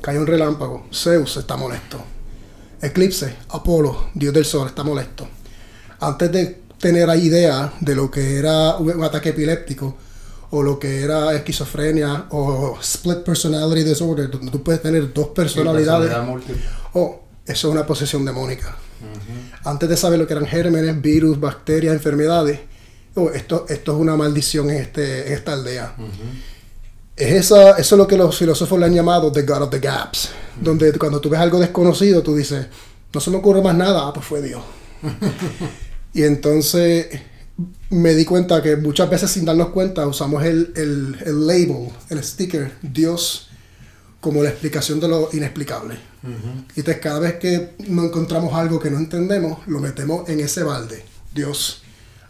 [0.00, 1.98] Cae un relámpago, Zeus está molesto.
[2.80, 5.26] Eclipse, Apolo, dios del sol, está molesto.
[6.00, 9.96] Antes de tener idea de lo que era un ataque epiléptico,
[10.50, 16.08] o lo que era esquizofrenia, o split personality disorder, donde tú puedes tener dos personalidades,
[16.08, 16.62] Personalidad múltiple.
[16.94, 18.76] oh, eso es una posesión demónica.
[19.64, 22.60] Antes de saber lo que eran gérmenes, virus, bacterias, enfermedades,
[23.14, 25.94] oh, esto, esto es una maldición en, este, en esta aldea.
[27.16, 29.78] Es esa, eso es lo que los filósofos le han llamado The God of the
[29.78, 32.66] Gaps, donde cuando tú ves algo desconocido, tú dices,
[33.12, 34.62] no se me ocurre más nada, ah, pues fue Dios.
[36.12, 37.06] y entonces
[37.88, 42.22] me di cuenta que muchas veces sin darnos cuenta usamos el, el, el label, el
[42.22, 43.48] sticker, Dios,
[44.20, 45.94] como la explicación de lo inexplicable.
[46.74, 50.64] Y entonces cada vez que no encontramos algo que no entendemos, lo metemos en ese
[50.64, 51.02] balde,
[51.32, 51.82] Dios,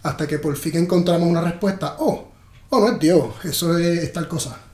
[0.03, 2.29] hasta que por fin encontramos una respuesta, oh,
[2.68, 4.65] oh, no es Dios, eso es, es tal cosa.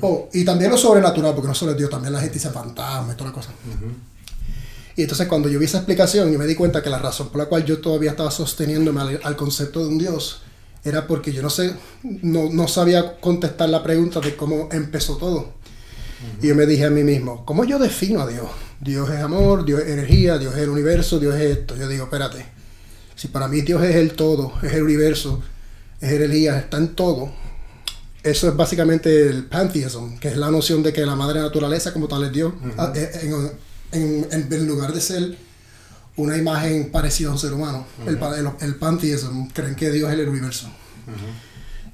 [0.00, 3.12] Oh, y también lo sobrenatural, porque no solo es Dios, también la gente dice fantasma
[3.12, 3.50] y toda la cosa.
[4.96, 7.38] Y entonces cuando yo vi esa explicación y me di cuenta que la razón por
[7.38, 10.42] la cual yo todavía estaba sosteniéndome al, al concepto de un Dios
[10.84, 15.60] era porque yo no sé, no, no sabía contestar la pregunta de cómo empezó todo.
[16.42, 18.46] Y yo me dije a mí mismo, ¿cómo yo defino a Dios?
[18.80, 21.76] Dios es amor, Dios es energía, Dios es el universo, Dios es esto.
[21.76, 22.44] Yo digo, espérate,
[23.14, 25.42] si para mí Dios es el todo, es el universo,
[26.00, 27.32] es energía, está en todo,
[28.22, 32.06] eso es básicamente el pantheism, que es la noción de que la madre naturaleza como
[32.08, 35.36] tal es Dios, Ah, eh, en, en- en- en lugar de ser
[36.16, 37.86] una imagen parecida a un ser humano.
[38.06, 40.68] el, el, el pantheism creen que Dios es el universo.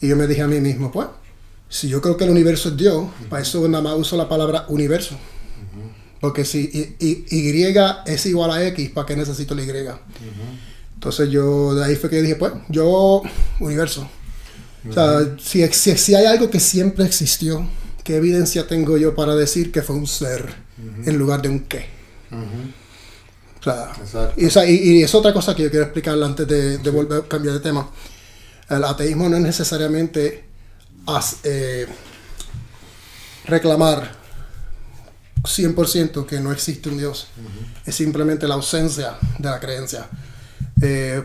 [0.00, 1.06] Y yo me dije a mí mismo, pues,
[1.68, 4.66] si yo creo que el universo es Dios, para eso nada más uso la palabra
[4.68, 5.16] universo.
[6.20, 7.74] Porque si y, y- Y
[8.06, 9.68] es igual a X, ¿para qué necesito la Y?
[10.94, 13.22] Entonces yo, de ahí fue que dije, pues, yo,
[13.60, 14.08] universo.
[14.88, 17.68] O sea, si, si, si, hay algo que siempre existió,
[18.04, 20.54] ¿qué evidencia tengo yo para decir que fue un ser
[21.04, 21.86] en lugar de un qué?
[23.60, 27.22] o, sea, y, y, es otra cosa que yo quiero explicar antes de, de volver
[27.22, 27.90] a cambiar de tema.
[28.68, 30.44] El ateísmo no es necesariamente
[31.44, 31.86] eh,
[33.44, 34.12] reclamar
[35.42, 37.28] 100% que no existe un Dios.
[37.84, 40.08] Es simplemente la ausencia de la creencia.
[40.82, 41.22] Eh,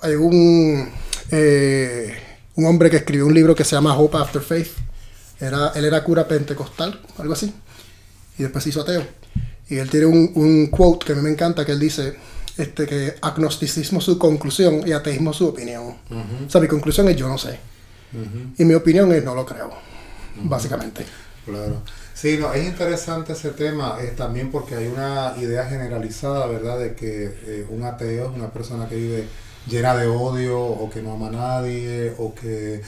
[0.00, 0.88] hay un,
[1.30, 2.16] eh,
[2.58, 4.72] un hombre que escribió un libro que se llama Hope After Faith.
[5.38, 7.54] Era, él era cura pentecostal, algo así.
[8.36, 9.06] Y después hizo ateo.
[9.68, 12.16] Y él tiene un, un quote que a mí me encanta, que él dice
[12.56, 15.98] este, que agnosticismo es su conclusión y ateísmo su opinión.
[16.10, 17.60] O sea, mi conclusión es yo no sé.
[18.58, 19.70] Y mi opinión es no lo creo,
[20.42, 21.06] básicamente.
[21.44, 21.82] Claro.
[22.12, 26.96] Sí, no, es interesante ese tema eh, también porque hay una idea generalizada, ¿verdad?, de
[26.96, 29.28] que eh, un ateo es una persona que vive
[29.68, 32.82] llena de odio o que no ama a nadie o que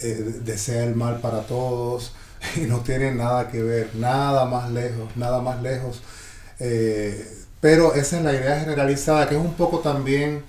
[0.00, 2.14] eh, desea el mal para todos
[2.56, 6.02] y no tiene nada que ver, nada más lejos, nada más lejos.
[7.60, 10.42] pero esa es la idea generalizada, que es un poco también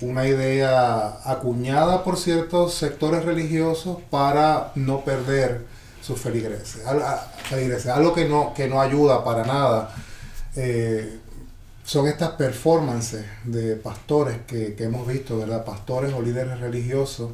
[0.00, 5.64] una idea acuñada por ciertos sectores religiosos para no perder
[6.00, 6.82] sus feligreses.
[6.86, 9.94] Algo que no, que no ayuda para nada.
[10.56, 11.19] Eh,
[11.90, 15.64] son estas performances de pastores que, hemos visto, ¿verdad?
[15.64, 17.32] Pastores o líderes religiosos,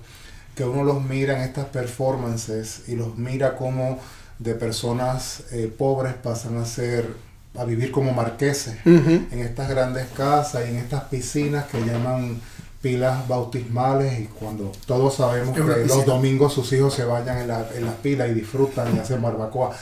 [0.54, 4.00] que uno los mira en estas performances y los mira como
[4.38, 7.06] de personas eh, pobres pasan a ser,
[7.54, 12.40] a vivir como marqueses en estas grandes casas y en estas piscinas que llaman
[12.80, 17.68] pilas bautismales y cuando todos sabemos que los domingos sus hijos se vayan en, la,
[17.74, 19.76] en las pilas y disfrutan y hacen barbacoa,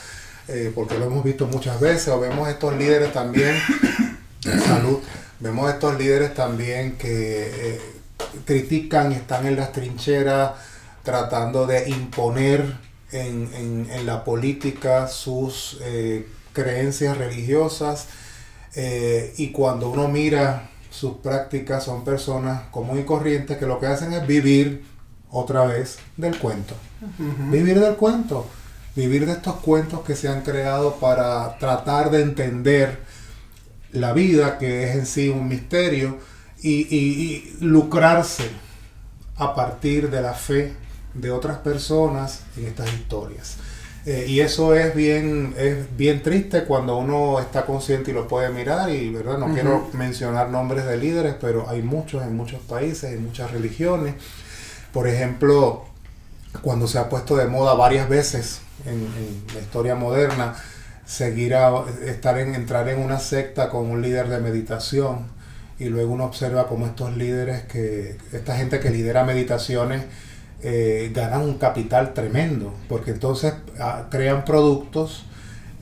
[0.49, 3.55] eh, porque lo hemos visto muchas veces, o vemos estos líderes también,
[4.45, 4.99] salud,
[5.39, 7.81] vemos estos líderes también que eh,
[8.45, 10.51] critican y están en las trincheras
[11.03, 12.77] tratando de imponer
[13.11, 13.49] en,
[13.89, 18.07] en, la política sus eh, creencias religiosas
[19.37, 24.11] y cuando uno mira sus prácticas son personas comunes y corrientes que lo que hacen
[24.13, 24.83] es vivir
[25.29, 26.73] otra vez del cuento.
[27.51, 28.47] Vivir del cuento.
[28.95, 32.99] Vivir de estos cuentos que se han creado para tratar de entender
[33.95, 36.17] la vida, que es en sí un misterio,
[36.61, 38.49] y lucrarse
[39.37, 40.73] a partir de la fe
[41.13, 43.57] de otras personas en estas historias.
[44.05, 48.49] Eh, y eso es bien, es bien triste cuando uno está consciente y lo puede
[48.49, 48.91] mirar.
[48.91, 53.23] Y verdad, no quiero mencionar nombres de líderes, pero hay muchos en muchos países, en
[53.23, 54.13] muchas religiones.
[54.93, 55.85] Por ejemplo,
[56.61, 59.07] cuando se ha puesto de moda varias veces en,
[59.55, 60.55] la historia moderna,
[61.05, 65.27] seguir a estar en, entrar en una secta con un líder de meditación.
[65.77, 70.03] Y luego uno observa como estos líderes que, esta gente que lidera meditaciones,
[70.61, 75.25] eh, ganan un capital tremendo, porque entonces ah, crean productos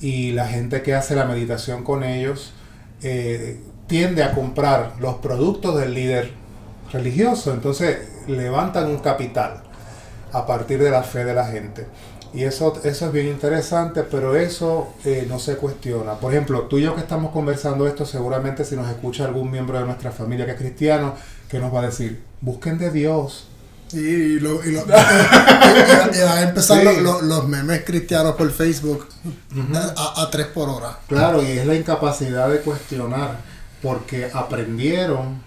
[0.01, 2.53] y la gente que hace la meditación con ellos
[3.01, 6.31] eh, tiende a comprar los productos del líder
[6.91, 9.63] religioso, entonces levantan un capital
[10.33, 11.85] a partir de la fe de la gente.
[12.33, 16.13] Y eso, eso es bien interesante, pero eso eh, no se cuestiona.
[16.13, 19.77] Por ejemplo, tú y yo que estamos conversando esto, seguramente si nos escucha algún miembro
[19.77, 21.15] de nuestra familia que es cristiano,
[21.47, 23.47] que nos va a decir, busquen de Dios,
[23.93, 29.07] y, lo, y, lo, a empezar los, memes cristianos por Facebook
[29.95, 30.97] a, tres por hora.
[31.07, 33.37] Claro, y es la incapacidad de cuestionar,
[33.83, 35.43] porque aprendieron.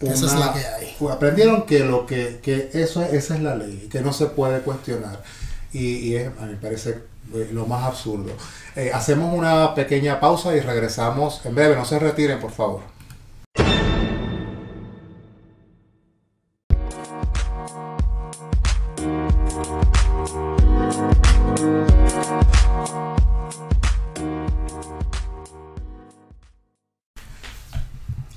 [0.00, 0.96] esa es la que hay.
[1.10, 5.22] Aprendieron que lo que, que eso esa es la ley, que no se puede cuestionar.
[5.72, 6.98] Y, y es, a mí me parece
[7.34, 8.32] eh, lo más absurdo.
[8.76, 11.76] Eh, hacemos una pequeña pausa y regresamos en breve.
[11.76, 12.80] No se retiren, por favor.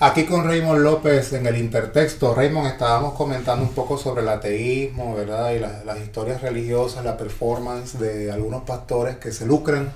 [0.04, 2.36] Aquí con Raymond López en el intertexto.
[2.36, 5.54] Raymond, estábamos comentando un poco sobre el ateísmo, ¿verdad?
[5.54, 9.94] Y las historias religiosas, la performance de algunos pastores que se lucran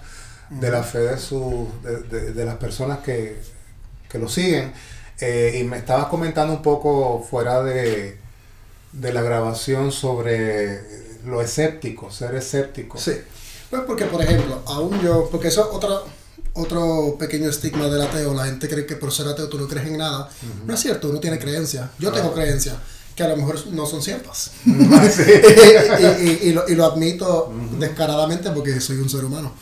[0.50, 1.68] de la fe de, su,
[2.10, 3.38] de, las personas que,
[4.14, 4.72] lo siguen.
[5.20, 8.18] Eh, y me estabas comentando un poco fuera de,
[8.94, 10.84] de la grabación sobre
[11.26, 12.98] lo escéptico, ser escéptico.
[12.98, 13.12] Sí.
[13.70, 16.00] Pues porque, por ejemplo, aún yo, porque eso es otra
[16.58, 18.34] otro pequeño estigma del ateo.
[18.34, 20.30] La gente cree que por ser ateo tú no crees en nada.
[20.66, 21.92] No es cierto, uno tiene creencia.
[22.00, 22.78] Yo tengo creencia
[23.16, 24.52] que a lo mejor no son ciertas.
[24.66, 29.54] y, lo, admito descaradamente porque soy un ser humano.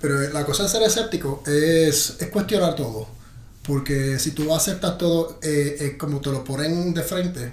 [0.00, 3.06] Pero la cosa de ser escéptico es, es cuestionar todo.
[3.62, 7.52] Porque si tú aceptas todo eh, como te lo ponen de frente,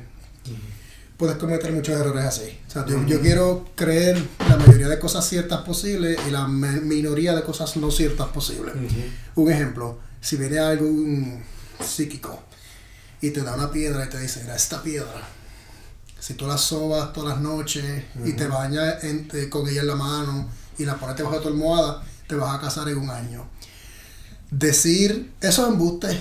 [1.18, 2.60] puedes cometer muchos errores así.
[2.68, 7.36] O sea, yo, yo quiero creer la mayoría de cosas ciertas posibles y la minoría
[7.36, 8.74] de cosas no ciertas posibles.
[9.36, 11.44] Un ejemplo, si viene algún
[11.84, 12.44] psíquico
[13.22, 15.28] y te da una piedra y te dice, mira, esta piedra,
[16.20, 17.84] si tú la sobas todas las noches
[18.26, 21.42] y te bañas en- eh, con ella en la mano y la pones debajo de
[21.42, 23.48] tu almohada, te vas a casar en un año.
[24.52, 26.16] Decir esos embustes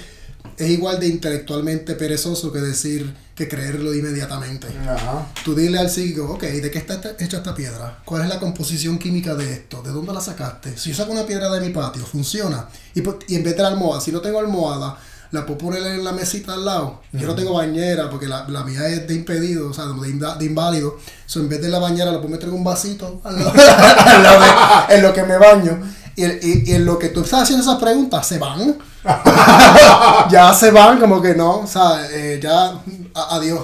[0.56, 4.66] es igual de intelectualmente perezoso que decir que creerlo inmediatamente.
[4.88, 5.26] Ajá.
[5.44, 7.98] Tú dile al psíquico, ok, ¿de qué está hecha esta piedra?
[8.04, 9.82] ¿Cuál es la composición química de esto?
[9.82, 10.76] ¿De dónde la sacaste?
[10.78, 12.68] Si yo saco una piedra de mi patio, funciona.
[12.94, 14.96] Y, po- y en vez de la almohada, si no tengo almohada,
[15.36, 17.00] la puedo poner en la mesita al lado.
[17.12, 20.36] Yo no tengo bañera porque la, la mía es de impedido, o sea, de, inda-
[20.36, 20.96] de inválido.
[21.26, 23.52] So, en vez de la bañera, la puedo meter en un vasito al lado,
[24.06, 24.40] al lado
[24.88, 25.80] de- en lo que me baño.
[26.16, 28.78] Y, y- y en lo que tú estás haciendo esas preguntas, se van.
[30.30, 32.66] ya se van, como que no, o sea, eh, ya,
[33.14, 33.60] a- adiós.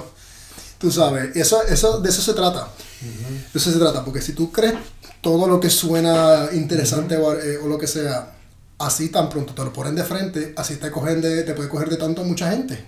[0.77, 2.67] Tú sabes, y eso, eso, de eso se trata.
[3.01, 4.73] De eso se trata, porque si tú crees
[5.21, 8.31] todo lo que suena interesante o, eh, o lo que sea,
[8.85, 11.89] así tan pronto te lo ponen de frente, así te cogen de, te puede coger
[11.89, 12.85] de tanto mucha gente.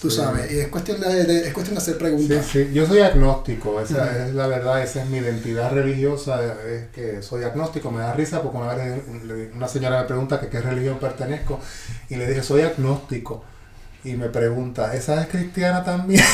[0.00, 2.46] Tú sabes, y es cuestión de, de- es cuestión de hacer Sí, preguntas.
[2.52, 7.22] sí, yo soy agnóstico, esa es la verdad, esa es mi identidad religiosa, es que
[7.22, 9.02] soy agnóstico, me da risa porque una vez
[9.54, 11.58] una señora me pregunta que qué religión pertenezco
[12.10, 13.42] y le dije soy agnóstico
[14.04, 16.22] y me pregunta, ¿esa es cristiana también?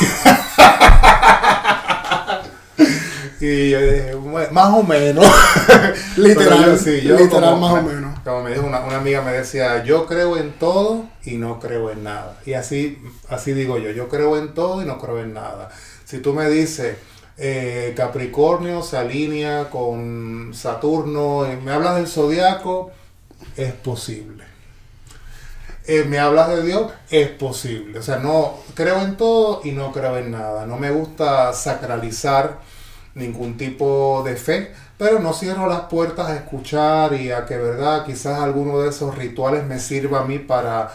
[3.39, 5.25] y yo dije, "Bueno, más o menos.
[6.17, 8.12] Literal, yo sí, yo literal como- más o menos.
[8.23, 11.91] Como me dijo una, una amiga, me decía, yo creo en todo y no creo
[11.91, 12.39] en nada.
[12.45, 12.97] Y así,
[13.29, 15.69] así digo yo, yo creo en todo y no creo en nada.
[16.05, 16.97] Si tú me dices,
[17.37, 22.91] eh, Capricornio se alinea con Saturno, y me hablas del zodiaco,
[23.57, 24.43] es posible.
[25.85, 27.99] Eh, me hablas de Dios, es posible.
[27.99, 30.65] O sea, no creo en todo y no creo en nada.
[30.65, 32.59] No me gusta sacralizar
[33.15, 38.05] ningún tipo de fe, pero no cierro las puertas a escuchar y a que, verdad,
[38.05, 40.93] quizás alguno de esos rituales me sirva a mí para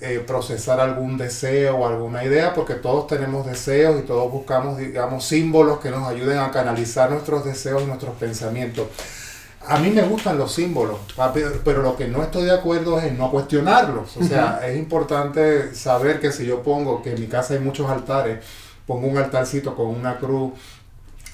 [0.00, 5.26] eh, procesar algún deseo o alguna idea, porque todos tenemos deseos y todos buscamos, digamos,
[5.26, 8.86] símbolos que nos ayuden a canalizar nuestros deseos y nuestros pensamientos.
[9.68, 10.96] A mí me gustan los símbolos,
[11.62, 14.16] pero lo que no estoy de acuerdo es en no cuestionarlos.
[14.16, 17.90] O sea, es importante saber que si yo pongo, que en mi casa hay muchos
[17.90, 18.42] altares,
[18.86, 20.52] pongo un altarcito con una cruz.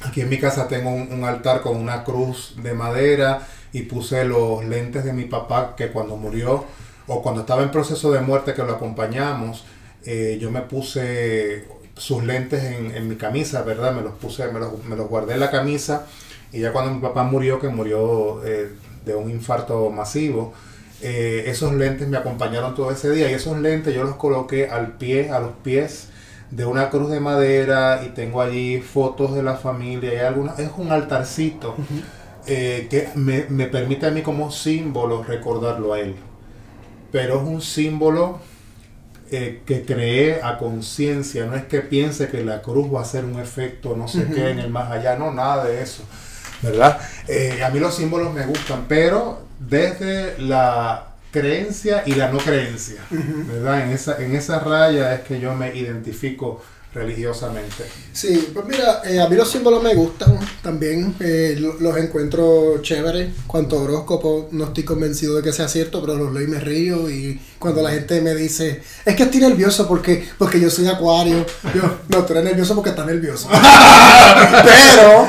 [0.03, 4.65] Aquí en mi casa tengo un, altar con una cruz de madera y puse los
[4.65, 6.65] lentes de mi papá que cuando murió
[7.07, 9.65] o cuando estaba en proceso de muerte que lo acompañamos,
[10.05, 11.65] eh, yo me puse
[11.97, 13.93] sus lentes en, en mi camisa, ¿verdad?
[13.93, 16.07] Me los puse, me los, me los guardé en la camisa
[16.53, 18.71] y ya cuando mi papá murió, que murió eh,
[19.05, 20.53] de un infarto masivo,
[21.03, 24.93] eh, esos lentes me acompañaron todo ese día y esos lentes yo los coloqué al
[24.93, 26.09] pie, a los pies
[26.51, 30.71] de una cruz de madera y tengo allí fotos de la familia y algunas, es
[30.77, 31.75] un altarcito
[32.47, 36.15] eh, que me, me permite a mí como símbolo recordarlo a él.
[37.11, 38.41] Pero es un símbolo
[39.33, 43.25] eh, que creé a conciencia, no es que piense que la cruz va a hacer
[43.25, 46.05] un efecto no sé qué en el más allá, no, nada de eso,
[46.63, 47.01] ¿verdad?
[47.27, 53.03] Eh, a mí los símbolos me gustan, pero desde la creencia y la no creencia,
[53.11, 53.83] ¿verdad?
[53.83, 56.63] En esa, en esa raya es que yo me identifico
[56.97, 57.85] religiosamente.
[58.13, 62.81] Sí, pues mira, eh, a mí los símbolos me gustan también, eh, lo- los encuentro
[62.83, 63.29] chéveres.
[63.47, 67.11] Cuanto horóscopo, no estoy convencido de que sea cierto, pero los leo y me río.
[67.11, 71.45] Y cuando la gente me dice, es que estoy nervioso porque, porque yo soy acuario,
[71.75, 73.49] yo, no, tú eres nervioso porque estás nervioso.
[74.65, 75.27] pero,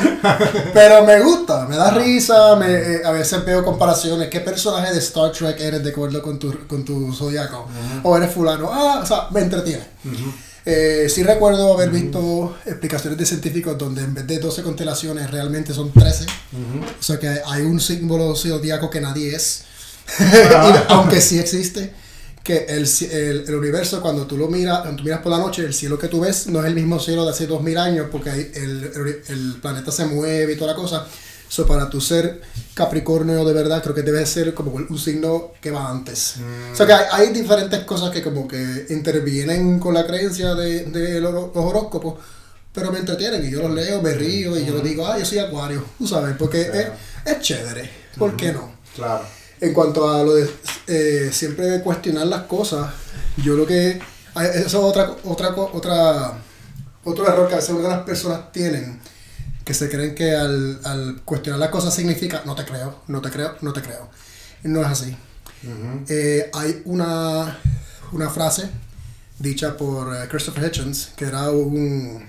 [0.73, 4.99] pero me gusta, me da risa, me, eh, a veces veo comparaciones, ¿qué personaje de
[4.99, 7.67] Star Trek eres de acuerdo con tu, con tu zodiaco?
[8.03, 9.85] O eres fulano, ah, o sea, me entretiene.
[10.69, 15.73] Eh, sí recuerdo haber visto explicaciones de científicos donde en vez de 12 constelaciones realmente
[15.73, 16.25] son 13.
[16.99, 19.63] O sea que hay un símbolo zodiaco que nadie es.
[20.19, 21.93] Y aunque sí existe.
[22.43, 25.63] Que el, el, el universo cuando tú lo miras, cuando tú miras por la noche,
[25.65, 28.29] el cielo que tú ves no es el mismo cielo de hace 2000 años porque
[28.29, 31.07] el, el planeta se mueve y toda la cosa.
[31.49, 32.41] So, para tu ser
[32.73, 36.35] Capricornio de verdad, creo que debe ser como un signo que va antes.
[36.73, 40.83] O sea que hay, hay diferentes cosas que como que intervienen con la creencia de,
[40.85, 42.15] de los, los horóscopos,
[42.73, 45.25] pero me entretienen y yo los leo, me río y yo les digo, ah, yo
[45.25, 46.87] soy acuario, tú sabes, porque es,
[47.25, 48.71] es chévere, ¿por qué no?
[48.95, 49.23] Claro.
[49.59, 50.47] En cuanto a lo de
[50.87, 52.93] eh, siempre cuestionar las cosas,
[53.37, 53.99] yo lo que...
[54.35, 56.33] hay- Eso es otra, otra, otra,
[57.03, 58.99] otro error que a veces algunas personas tienen,
[59.67, 63.29] que se creen que al, al cuestionar las cosas significa no te creo, no te
[63.29, 64.09] creo, no te creo.
[64.63, 65.15] No es así.
[66.07, 67.59] Eh, hay una,
[68.13, 68.69] una frase
[69.39, 72.25] dicha por eh, Christopher Hitchens, que era un,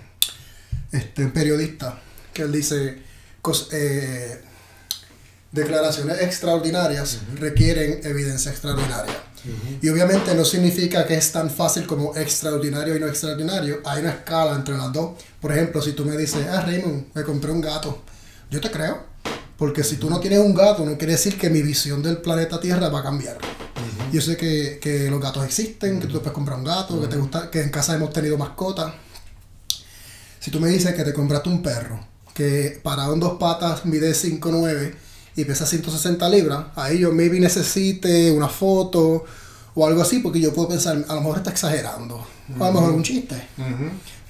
[0.91, 2.01] este, un periodista,
[2.35, 2.99] que él dice,
[3.41, 4.43] cos- eh,
[5.53, 9.15] declaraciones extraordinarias requieren evidencia extraordinaria.
[9.81, 13.81] Y obviamente no significa que es tan fácil como extraordinario y no extraordinario.
[13.85, 15.13] Hay una escala entre las dos.
[15.41, 18.03] Por ejemplo, si tú me dices, ah, Raymond, me compré un gato.
[18.51, 19.05] Yo te creo.
[19.57, 22.61] Porque si tú no tienes un gato, no quiere decir que mi visión del planeta
[22.61, 23.39] Tierra va a cambiar.
[24.13, 27.17] Yo sé que, que los gatos existen, que tú puedes comprar un gato, que te
[27.17, 28.95] gusta, que en casa hemos tenido mascotas.
[30.39, 32.01] Si tú me dices que te compraste un perro,
[32.33, 34.95] que parado en dos patas mide 5'9
[35.35, 39.25] y pesa 160 libras, ahí yo maybe necesite una foto
[39.75, 42.25] o algo así, porque yo puedo pensar, a lo mejor está exagerando,
[42.59, 43.37] o a lo mejor un chiste.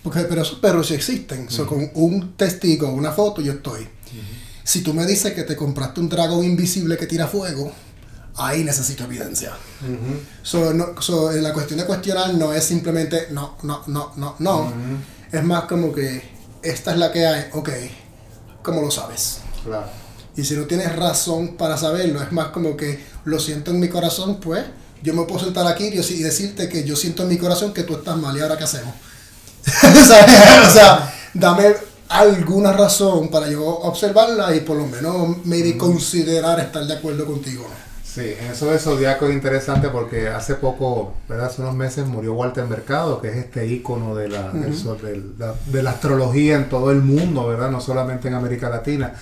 [0.03, 1.51] Porque, pero esos perros sí existen.
[1.51, 3.87] So, con un testigo, una foto, yo estoy.
[4.65, 7.73] Si tú me dices que te compraste un dragón invisible que tira fuego,
[8.37, 9.53] ahí necesito evidencia.
[10.43, 14.37] So, no- so, en la cuestión de cuestionar no es simplemente no, no, no, no,
[14.39, 14.73] no.
[15.33, 16.23] Es más como que
[16.63, 17.71] esta es la que hay, ok,
[18.63, 19.39] ¿cómo lo sabes?
[19.65, 19.87] Claro.
[20.37, 23.89] Y si no tienes razón para saberlo, es más como que lo siento en mi
[23.89, 24.65] corazón, pues
[25.03, 27.97] yo me puedo sentar aquí y decirte que yo siento en mi corazón que tú
[27.97, 28.95] estás mal y ahora qué hacemos.
[30.69, 31.75] o, sea, dame
[32.09, 37.67] alguna razón para yo observarla y por lo menos maybe considerar estar de acuerdo contigo.
[38.05, 41.47] Sí, en eso de Zodíaco es interesante porque hace poco, ¿verdad?
[41.47, 45.35] hace unos meses murió Walter Mercado, que es este ícono de la, del sol- del-
[45.39, 47.71] la- de la astrología en todo el mundo, ¿verdad?
[47.71, 49.13] No solamente en América Latina.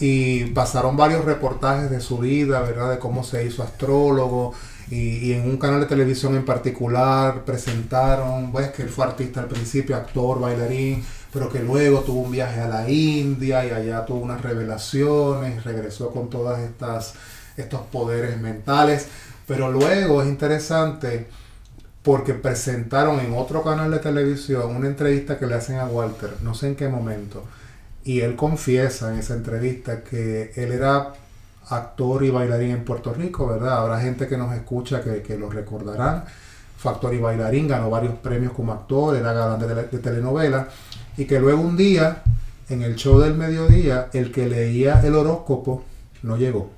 [0.00, 2.90] Y pasaron varios reportajes de su vida, ¿verdad?
[2.90, 4.52] De cómo se hizo astrólogo.
[4.90, 9.40] Y, y en un canal de televisión en particular presentaron, pues, que él fue artista
[9.40, 14.04] al principio, actor, bailarín, pero que luego tuvo un viaje a la India y allá
[14.06, 17.14] tuvo unas revelaciones, regresó con todas estas
[17.56, 19.08] estos poderes mentales.
[19.46, 21.26] Pero luego es interesante
[22.02, 26.54] porque presentaron en otro canal de televisión una entrevista que le hacen a Walter, no
[26.54, 27.44] sé en qué momento,
[28.04, 31.14] y él confiesa en esa entrevista que él era
[31.68, 33.78] actor y bailarín en Puerto Rico, ¿verdad?
[33.78, 36.24] Habrá gente que nos escucha que, que lo recordarán.
[36.78, 40.68] Fue actor y bailarín, ganó varios premios como actor, era galán de, de telenovela,
[41.16, 42.22] y que luego un día,
[42.68, 45.84] en el show del mediodía, el que leía el horóscopo
[46.22, 46.70] no llegó.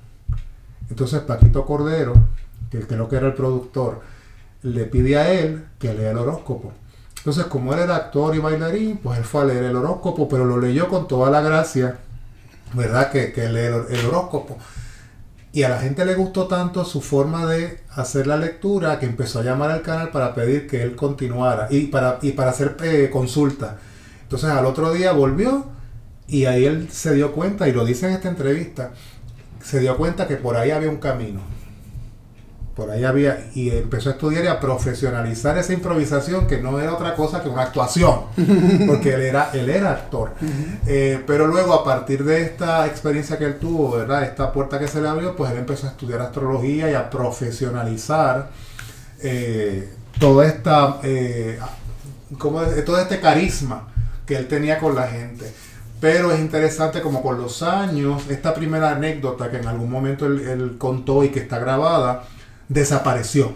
[0.89, 2.13] Entonces Paquito Cordero,
[2.71, 4.01] que creo que era el productor,
[4.63, 6.73] le pide a él que lea el horóscopo.
[7.17, 10.45] Entonces, como él era actor y bailarín, pues él fue a leer el horóscopo, pero
[10.45, 11.99] lo leyó con toda la gracia,
[12.73, 13.11] ¿verdad?
[13.11, 14.57] Que, que el, el horóscopo.
[15.51, 19.39] Y a la gente le gustó tanto su forma de hacer la lectura que empezó
[19.39, 23.09] a llamar al canal para pedir que él continuara y para, y para hacer eh,
[23.11, 23.77] consulta.
[24.21, 25.65] Entonces al otro día volvió
[26.27, 28.91] y ahí él se dio cuenta, y lo dice en esta entrevista,
[29.63, 31.41] se dio cuenta que por ahí había un camino.
[32.79, 36.93] Por ahí había, y empezó a estudiar y a profesionalizar esa improvisación que no era
[36.93, 38.21] otra cosa que una actuación,
[38.87, 40.31] porque él era, él era actor.
[40.87, 44.23] Eh, pero luego, a partir de esta experiencia que él tuvo, ¿verdad?
[44.23, 48.49] Esta puerta que se le abrió, pues él empezó a estudiar astrología y a profesionalizar
[49.21, 51.59] eh, toda esta, eh,
[52.37, 52.85] ¿cómo es?
[52.85, 53.89] todo este carisma
[54.25, 55.51] que él tenía con la gente.
[55.99, 60.39] Pero es interesante como con los años, esta primera anécdota que en algún momento él,
[60.47, 62.23] él contó y que está grabada,
[62.69, 63.53] desapareció.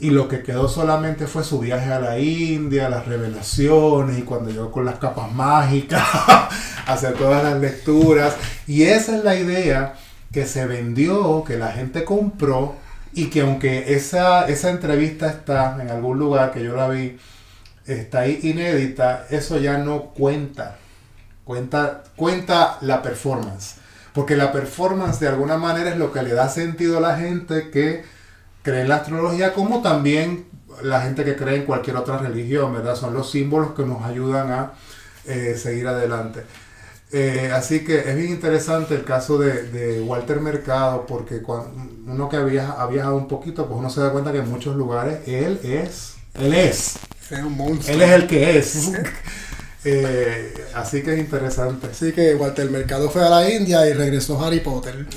[0.00, 4.50] Y lo que quedó solamente fue su viaje a la India, las revelaciones y cuando
[4.50, 6.04] llegó con las capas mágicas,
[6.86, 8.34] hacer todas las lecturas.
[8.66, 9.94] Y esa es la idea
[10.32, 12.76] que se vendió, que la gente compró
[13.12, 17.18] y que aunque esa, esa entrevista está en algún lugar que yo la vi,
[17.86, 20.76] está ahí inédita, eso ya no cuenta.
[21.44, 23.76] Cuenta, cuenta la performance.
[24.12, 27.70] Porque la performance de alguna manera es lo que le da sentido a la gente
[27.70, 28.04] que
[28.62, 30.46] cree en la astrología, como también
[30.82, 32.94] la gente que cree en cualquier otra religión, ¿verdad?
[32.96, 34.72] Son los símbolos que nos ayudan a
[35.26, 36.42] eh, seguir adelante.
[37.10, 41.70] Eh, así que es bien interesante el caso de, de Walter Mercado, porque cuando
[42.06, 44.76] uno que viaja- ha viajado un poquito, pues uno se da cuenta que en muchos
[44.76, 46.96] lugares él es, él es,
[47.30, 47.94] Es un monstruo.
[47.94, 48.92] él es el que es.
[49.84, 51.86] Eh, así que es interesante.
[51.92, 55.06] Así que Walter Mercado fue a la India y regresó Harry Potter.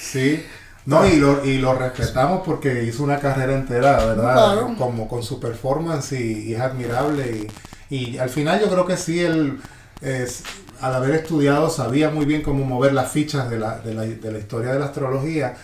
[0.00, 0.44] Sí.
[0.86, 4.32] No, y lo, y lo respetamos porque hizo una carrera entera, ¿verdad?
[4.32, 4.74] Claro.
[4.78, 7.48] Como con su performance y, y es admirable.
[7.90, 9.60] Y, y al final yo creo que sí, él,
[10.00, 10.42] es,
[10.80, 14.32] al haber estudiado, sabía muy bien cómo mover las fichas de la, de la, de
[14.32, 15.54] la historia de la astrología.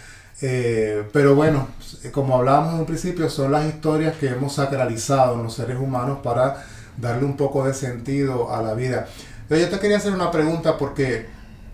[0.42, 1.68] Eh, pero bueno,
[2.12, 6.62] como hablábamos en un principio, son las historias que hemos sacralizado los seres humanos para
[6.98, 9.06] darle un poco de sentido a la vida.
[9.48, 11.26] Yo te quería hacer una pregunta porque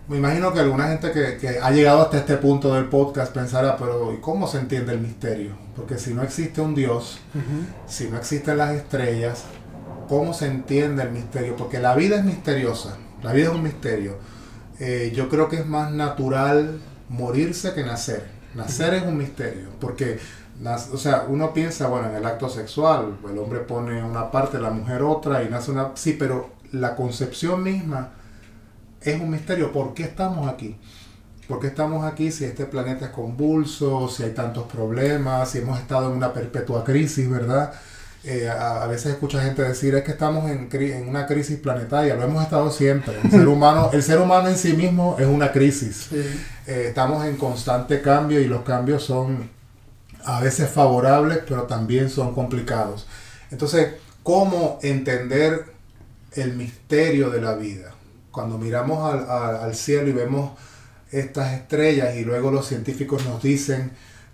[0.07, 3.77] me imagino que alguna gente que, que ha llegado hasta este punto del podcast pensará,
[3.77, 5.51] pero ¿y cómo se entiende el misterio?
[5.75, 7.19] Porque si no existe un Dios,
[7.87, 9.45] si no existen las estrellas,
[10.09, 14.17] cómo se entiende el misterio, porque la vida es misteriosa, la vida es un misterio.
[14.79, 16.79] Eh, yo creo que es más natural
[17.09, 18.27] morirse que nacer.
[18.55, 20.19] Nacer es un misterio, porque
[20.91, 24.69] o sea, uno piensa, bueno, en el acto sexual, el hombre pone una parte, la
[24.69, 25.91] mujer otra y nace una...
[25.95, 28.11] Sí, pero la concepción misma
[29.03, 29.71] es un misterio.
[29.71, 30.75] ¿Por qué estamos aquí?
[31.47, 35.79] ¿Por qué estamos aquí si este planeta es convulso, si hay tantos problemas, si hemos
[35.79, 37.73] estado en una perpetua crisis, ¿verdad?
[38.25, 42.23] Eh, a, veces escucha gente decir es que estamos en, en, una crisis planetaria, lo
[42.23, 43.19] hemos estado siempre.
[43.21, 46.07] El ser humano, el ser humano en sí mismo es una crisis.
[46.65, 49.49] Eh, estamos en constante cambio y los cambios son
[50.23, 53.05] a veces favorables, pero también son complicados.
[53.51, 55.65] Entonces, ¿cómo entender
[56.31, 57.92] el misterio de la vida?
[58.33, 59.29] Cuando miramos al,
[59.61, 60.53] al, cielo y vemos
[61.11, 63.91] estas estrellas y luego los científicos nos dicen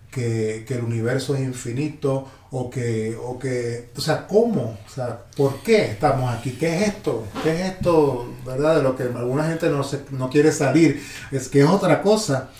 [0.09, 4.79] que, que, el universo es infinito o que, o que, o sea, ¿cómo?
[4.87, 6.51] O sea, ¿por qué estamos aquí?
[6.53, 7.27] ¿Qué es esto?
[7.43, 8.77] ¿Qué es esto, verdad?
[8.77, 11.03] De lo que alguna gente no, se, no quiere salir.
[11.29, 12.51] Es que es otra cosa.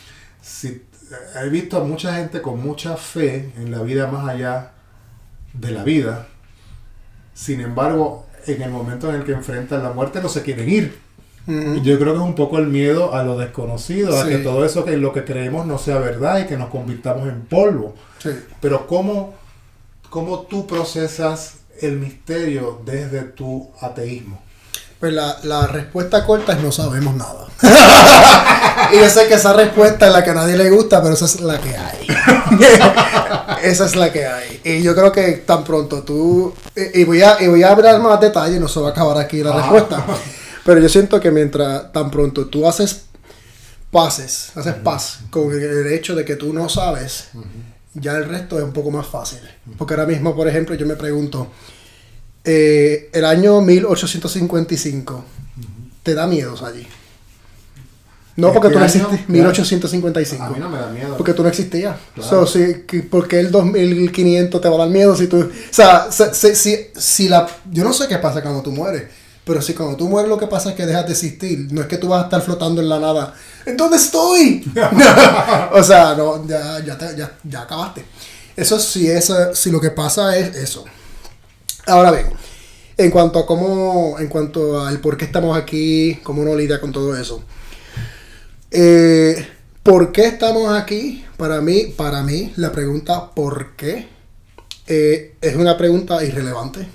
[0.42, 0.84] Si
[1.42, 4.74] he visto a mucha gente con mucha fe en la vida más allá
[5.54, 6.28] de la vida.
[7.34, 11.09] Sin embargo, en el momento en el que enfrentan la muerte no se quieren ir.
[11.82, 14.86] Yo creo que es un poco el miedo a lo desconocido, a que todo eso
[14.86, 17.96] que lo que creemos no sea verdad y que nos convirtamos en polvo.
[18.62, 19.34] Pero ¿cómo,
[20.12, 24.40] ¿cómo tú procesas el misterio desde tu ateísmo?
[25.00, 27.48] Pues la, la, respuesta corta es no sabemos nada.
[28.94, 31.26] y yo sé que esa respuesta es la que a nadie le gusta, pero esa
[31.26, 32.08] es la que hay.
[33.64, 34.60] esa es la que hay.
[34.64, 36.54] Y yo creo que tan pronto tú...
[36.76, 39.42] Y voy a, y voy a hablar más detalles, no se va a acabar aquí
[39.42, 40.06] la respuesta.
[40.66, 43.06] Pero yo siento que mientras tan pronto tú haces
[43.92, 47.30] pases, haces paz con el hecho de que tú no sabes,
[47.94, 49.40] ya el resto es un poco más fácil.
[49.78, 51.52] Porque ahora mismo, por ejemplo, yo me pregunto
[52.44, 55.26] eh, el año 1855,
[56.04, 56.88] ¿te da miedo allí?
[58.36, 59.28] No, porque tú no existías.
[59.28, 60.44] 1855.
[60.44, 61.18] A mí no me da miedo.
[61.18, 61.98] Porque tú no existías.
[62.16, 62.48] Claro.
[62.48, 62.60] So,
[63.10, 65.42] ¿Por qué el 2500 te va a dar miedo si tú...
[65.42, 66.56] O sea, si,
[66.96, 67.48] si, la...
[67.70, 69.04] Yo no sé qué pasa cuando tú mueres.
[69.50, 71.74] Pero si cuando tú mueres lo que pasa es que dejas de existir.
[71.74, 73.34] No es que tú vas a estar flotando en la nada.
[73.66, 74.64] ¿En dónde estoy?
[75.74, 78.06] o sea, no, ya, ya, ya, ya acabaste.
[78.56, 80.86] Eso sí, eso, si lo que pasa es eso.
[81.88, 82.28] Ahora bien,
[82.96, 86.92] en cuanto a cómo, en cuanto al por qué estamos aquí, cómo uno lidia con
[86.92, 87.44] todo eso.
[88.70, 89.48] Eh,
[89.82, 91.26] ¿Por qué estamos aquí?
[91.38, 94.10] Para mí, para mí, la pregunta ¿por qué?
[94.86, 96.88] Eh, es una pregunta irrelevante.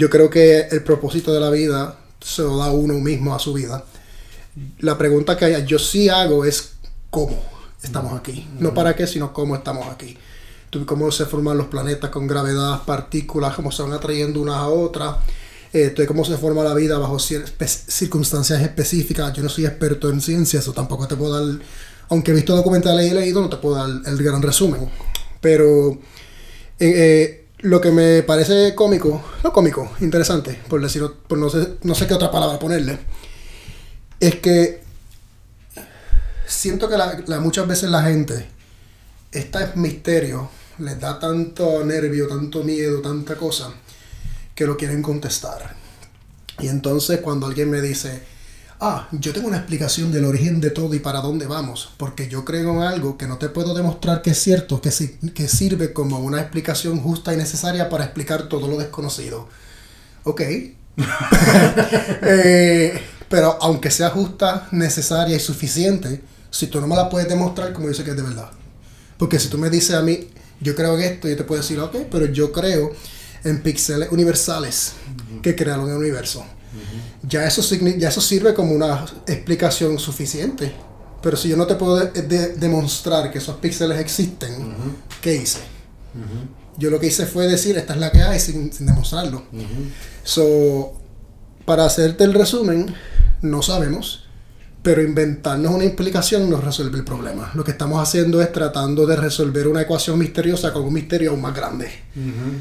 [0.00, 3.52] Yo creo que el propósito de la vida se lo da uno mismo a su
[3.52, 3.84] vida.
[4.78, 6.72] La pregunta que yo sí hago es
[7.10, 7.38] ¿cómo
[7.82, 8.48] estamos aquí?
[8.58, 10.16] No para qué, sino cómo estamos aquí
[10.86, 15.16] cómo se forman los planetas con gravedad, partículas, cómo se van atrayendo unas a otras,
[15.72, 19.32] eh, cómo se forma la vida bajo circunstancias específicas.
[19.32, 21.60] Yo no soy experto en ciencias, o tampoco te puedo dar,
[22.08, 24.88] aunque he visto documentales y he leído, no te puedo dar el gran resumen.
[25.40, 25.98] Pero eh,
[26.78, 31.94] eh, lo que me parece cómico, no cómico, interesante, por decirlo, por no sé, no
[31.94, 32.98] sé qué otra palabra ponerle,
[34.18, 34.82] es que
[36.46, 36.96] siento que
[37.38, 38.48] muchas veces la gente,
[39.32, 43.72] este misterio les da tanto nervio, tanto miedo, tanta cosa,
[44.54, 45.76] que lo quieren contestar.
[46.58, 48.22] Y entonces cuando alguien me dice,
[48.80, 52.44] ah, yo tengo una explicación del origen de todo y para dónde vamos, porque yo
[52.44, 54.90] creo en algo que no te puedo demostrar que es cierto, que,
[55.34, 59.48] que sirve como una explicación justa y necesaria para explicar todo lo desconocido.
[60.24, 60.42] Ok.
[62.22, 66.20] Eh, pero aunque sea justa, necesaria y suficiente,
[66.50, 68.50] si tú no me la puedes demostrar, como dice que es de verdad.
[69.16, 70.28] Porque si tú me dices a mí,
[70.60, 72.92] yo creo en esto, yo te puedo decir, ok, pero yo creo
[73.44, 74.94] en píxeles universales
[75.42, 76.44] que crearon el universo.
[77.22, 80.72] Ya, eso ya eso sirve como una explicación suficiente.
[81.22, 84.74] Pero si yo no te puedo demostrar que esos píxeles existen,
[85.20, 85.60] ¿qué hice?
[86.78, 89.42] Yo lo que hice fue decir, esta es la que hay, sin, sin demostrarlo.
[90.24, 90.94] So,
[91.66, 92.94] para hacerte el resumen,
[93.42, 94.29] no sabemos
[94.82, 97.50] pero inventarnos una implicación no resuelve el problema.
[97.54, 101.42] Lo que estamos haciendo es tratando de resolver una ecuación misteriosa con un misterio aún
[101.42, 101.90] más grande.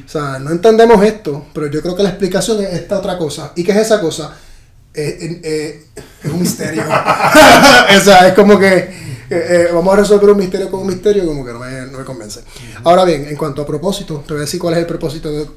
[0.06, 3.54] O sea, no entendemos esto, pero yo creo que la explicación es esta otra cosa.
[3.56, 4.36] ¿Y qué es esa cosa?
[4.92, 5.86] es
[6.26, 6.84] un misterio.
[7.98, 11.26] o sea, es como que eh, eh, vamos a resolver un misterio con un misterio,
[11.26, 12.42] como que no me, no me convence.
[12.84, 15.48] Ahora bien, en cuanto a propósito, te voy a decir cuál es el propósito de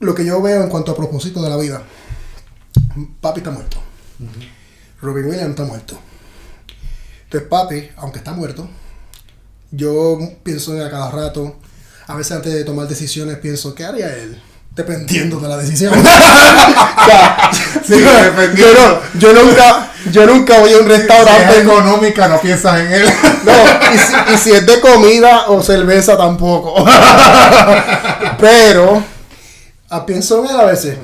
[0.00, 1.82] lo que yo veo en cuanto a propósito de la vida.
[3.20, 3.78] Papi está muerto.
[5.00, 5.98] Robin Williams está muerto.
[7.24, 8.68] Entonces, papi, aunque está muerto,
[9.70, 11.56] yo pienso a cada rato,
[12.06, 14.40] a veces antes de tomar decisiones, pienso, ¿qué haría él?
[14.78, 15.92] dependiendo de la decisión.
[19.18, 21.52] Yo, nunca, yo nunca voy a un restaurante.
[21.52, 23.08] Si es económica, no piensas en él.
[23.44, 23.52] No,
[23.94, 26.84] y si, es de comida o cerveza tampoco.
[28.38, 29.02] Pero
[29.88, 30.98] ah, pienso en él a veces.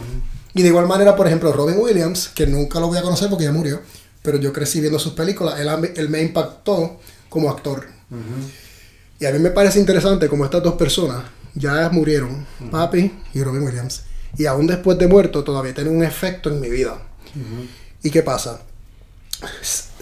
[0.54, 3.44] Y de igual manera, por ejemplo, Robin Williams, que nunca lo voy a conocer porque
[3.44, 3.80] ya murió,
[4.22, 6.98] pero yo crecí viendo sus películas, él, me impactó
[7.28, 7.86] como actor.
[9.18, 11.24] Y a mí me parece interesante como estas dos personas
[11.54, 14.02] ya murieron, Papi y Robin Williams,
[14.36, 16.98] y aún después de muerto todavía tienen un efecto en mi vida.
[18.02, 18.60] ¿Y qué pasa?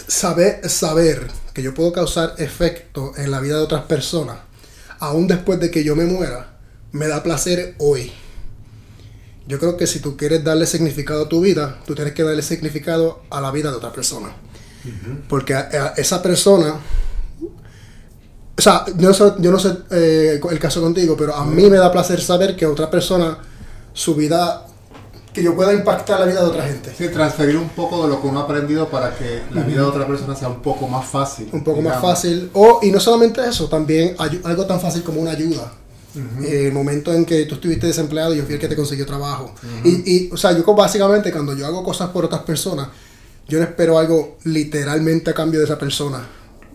[0.07, 4.39] Saber, saber que yo puedo causar efecto en la vida de otras personas,
[4.99, 6.59] aún después de que yo me muera,
[6.93, 8.13] me da placer hoy.
[9.47, 12.43] Yo creo que si tú quieres darle significado a tu vida, tú tienes que darle
[12.43, 14.33] significado a la vida de otra persona.
[15.29, 16.77] Porque a, esa persona,
[18.57, 21.69] o sea, yo no sé, yo no sé eh, el caso contigo, pero a mí
[21.69, 23.39] me da placer saber que otra persona,
[23.93, 24.67] su vida,
[25.33, 26.93] que yo pueda impactar la vida de otra gente.
[26.97, 29.87] Sí, transferir un poco de lo que uno ha aprendido para que la vida de
[29.87, 31.49] otra persona sea un poco más fácil.
[31.53, 32.51] Un poco más fácil.
[32.53, 35.73] O, y no solamente eso, también algo tan fácil como una ayuda.
[36.15, 39.55] Eh, el momento en que tú estuviste desempleado, yo fui el que te consiguió trabajo.
[39.85, 42.89] y, y, o sea, yo básicamente cuando yo hago cosas por otras personas,
[43.49, 46.27] yo no espero algo literalmente a cambio de esa persona.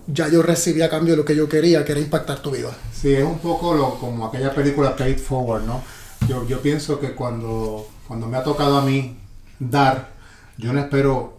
[0.08, 2.76] Ya yo recibí a cambio de lo que yo quería, que era impactar tu vida.
[2.94, 5.84] Sí, es un poco lo, como aquella película Paid Forward, ¿no?
[6.28, 9.18] Yo, yo pienso que cuando, cuando me ha tocado a mí
[9.60, 10.12] dar,
[10.58, 11.37] yo no espero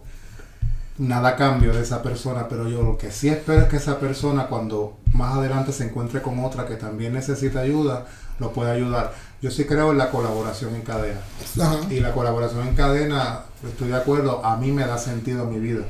[0.99, 4.47] nada cambio de esa persona, pero yo lo que sí espero es que esa persona
[4.47, 8.05] cuando más adelante se encuentre con otra que también necesita ayuda,
[8.37, 9.13] lo pueda ayudar.
[9.41, 11.21] Yo sí creo en la colaboración en cadena.
[11.89, 15.59] Y la colaboración en cadena, estoy de acuerdo, a mí me da sentido en mi
[15.59, 15.85] vida.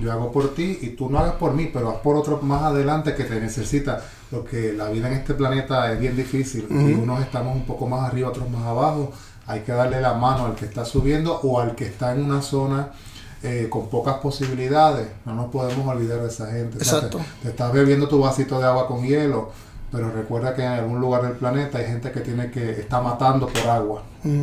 [0.00, 2.62] Yo hago por ti y tú no hagas por mí, pero haz por otro más
[2.62, 4.02] adelante que te necesita.
[4.30, 8.08] Porque la vida en este planeta es bien difícil y unos estamos un poco más
[8.08, 9.12] arriba, otros más abajo.
[9.46, 12.42] Hay que darle la mano al que está subiendo o al que está en una
[12.42, 12.92] zona
[13.42, 15.08] eh, con pocas posibilidades.
[15.24, 16.78] No nos podemos olvidar de esa gente.
[16.78, 17.20] Exacto.
[17.42, 19.50] te, estás bebiendo tu vasito de agua con hielo,
[19.92, 23.46] pero recuerda que en algún lugar del planeta hay gente que tiene que está matando
[23.48, 24.02] por agua,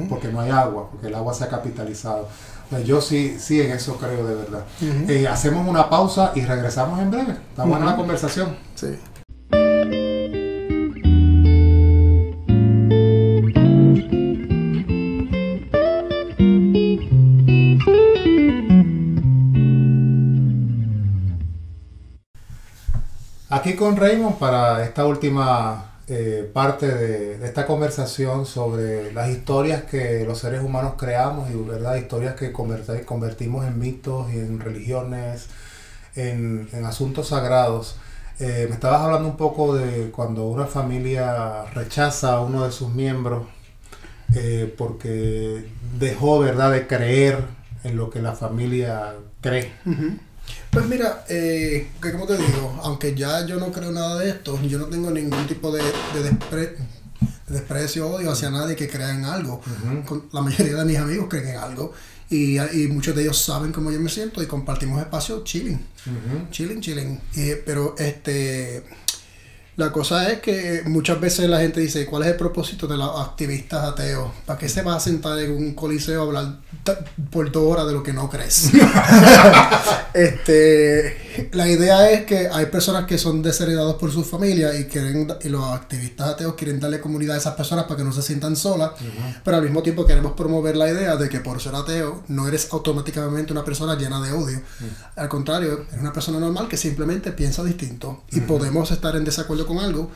[0.10, 2.28] porque no hay agua, porque el agua se ha capitalizado.
[2.70, 4.64] Pues yo sí, sí en eso creo de verdad.
[4.82, 7.34] Eh, hacemos una pausa y regresamos en breve.
[7.50, 8.56] Estamos en la conversación.
[8.74, 8.98] Sí.
[23.66, 30.24] Aquí con Raymond para esta última eh, parte de, esta conversación sobre las historias que
[30.24, 35.48] los seres humanos creamos y verdad historias que convertimos en mitos y en religiones,
[36.16, 37.96] en, asuntos sagrados.
[38.40, 42.94] Eh, me estabas hablando un poco de cuando una familia rechaza a uno de sus
[42.94, 43.48] miembros
[44.36, 47.40] eh, porque dejó verdad de creer
[47.84, 49.72] en lo que la familia cree.
[50.76, 54.62] Pues mira, eh, que como te digo, aunque ya yo no creo nada de esto,
[54.64, 56.76] yo no tengo ningún tipo de, de,
[57.48, 59.62] desprecio o odio hacia nadie que crea en algo.
[60.34, 61.94] La mayoría de mis amigos creen en algo.
[62.30, 65.80] Y, y, muchos de ellos saben cómo yo me siento y compartimos espacio chilling.
[66.52, 67.22] Chilling, chilling.
[67.66, 68.84] pero este
[69.78, 73.20] la cosa es que muchas veces la gente dice, ¿cuál es el propósito de los
[73.20, 74.32] activistas ateos?
[74.46, 76.60] ¿Para qué se va a sentar en un coliseo a hablar
[77.30, 78.72] por dos horas de lo que no crees?
[80.14, 85.28] este, la idea es que hay personas que son desheredados por su familia y quieren
[85.44, 88.56] y los activistas ateos quieren darle comunidad a esas personas para que no se sientan
[88.56, 88.92] solas,
[89.44, 92.70] pero al mismo tiempo queremos promover la idea de que por ser ateo no eres
[92.72, 94.62] automáticamente una persona llena de odio.
[95.18, 99.65] Al contrario, eres una persona normal que simplemente piensa distinto y podemos estar en desacuerdo
[99.66, 100.10] con algo,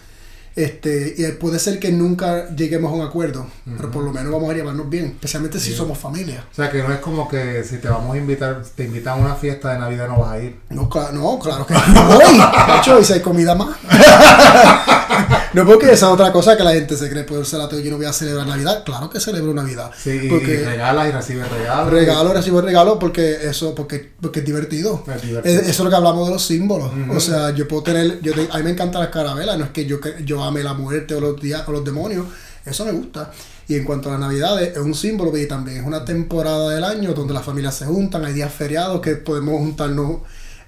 [0.56, 3.48] este, y puede ser que nunca lleguemos a un acuerdo,
[3.78, 6.44] pero por lo menos vamos a llevarnos bien, especialmente si somos familia.
[6.52, 9.22] O sea, que no es como que si te vamos a invitar, te invitan a
[9.22, 10.60] una fiesta de Navidad no vas a ir.
[10.70, 12.38] No, no claro que no voy.
[12.38, 13.70] De hecho, y si hay comida más.
[15.54, 17.92] no porque esa es otra cosa que la gente se cree, por ser ateo, yo
[17.92, 18.84] no voy a celebrar Navidad.
[18.84, 19.92] Claro que celebro Navidad.
[19.98, 21.92] Sí, porque y regalas y recibes regalos.
[21.92, 25.04] Regalo, recibo regalos porque eso, porque, porque es divertido.
[25.44, 26.92] eso es lo que hablamos de los símbolos.
[27.10, 29.86] O sea, yo puedo tener, yo a mí me encantan las carabelas, no es que
[29.86, 31.36] yo, yo ame la muerte o los,
[31.68, 32.26] o los demonios,
[32.66, 33.32] eso me gusta.
[33.68, 36.84] Y en cuanto a las navidades, es un símbolo que también es una temporada del
[36.84, 40.22] año donde las familias se juntan, hay días feriados que podemos juntarnos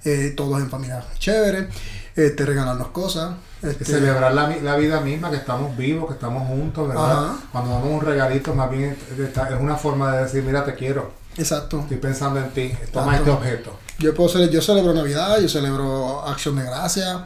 [0.04, 1.68] eh, todos en familia chévere,
[2.14, 3.32] este, regalarnos cosas.
[3.62, 7.32] Este, celebrar la, la, vida misma, que estamos vivos, que estamos juntos, ¿verdad?
[7.52, 11.12] Cuando damos un regalito, más bien es una forma de decir, mira, te quiero.
[11.36, 11.80] Exacto.
[11.80, 13.78] Estoy pensando en ti, toma este objeto.
[13.98, 17.24] Yo puedo yo celebro Navidad, yo celebro Acción de Gracia.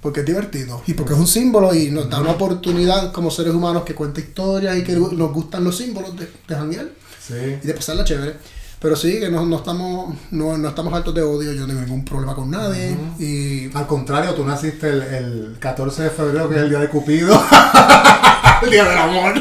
[0.00, 3.52] porque es divertido y porque es un símbolo y nos da una oportunidad como seres
[3.52, 6.86] humanos que cuenta historias y que nos gustan los símbolos de, de janguear
[7.20, 7.58] Sí.
[7.62, 8.36] y de pasarla chévere.
[8.80, 11.80] Pero sí, que no, no estamos no, no estamos altos de odio, yo no tengo
[11.80, 12.96] ningún problema con nadie.
[13.18, 16.88] Y Al contrario, tú naciste el, el 14 de febrero, que es el día de
[16.88, 17.34] Cupido.
[18.62, 19.34] el día del amor.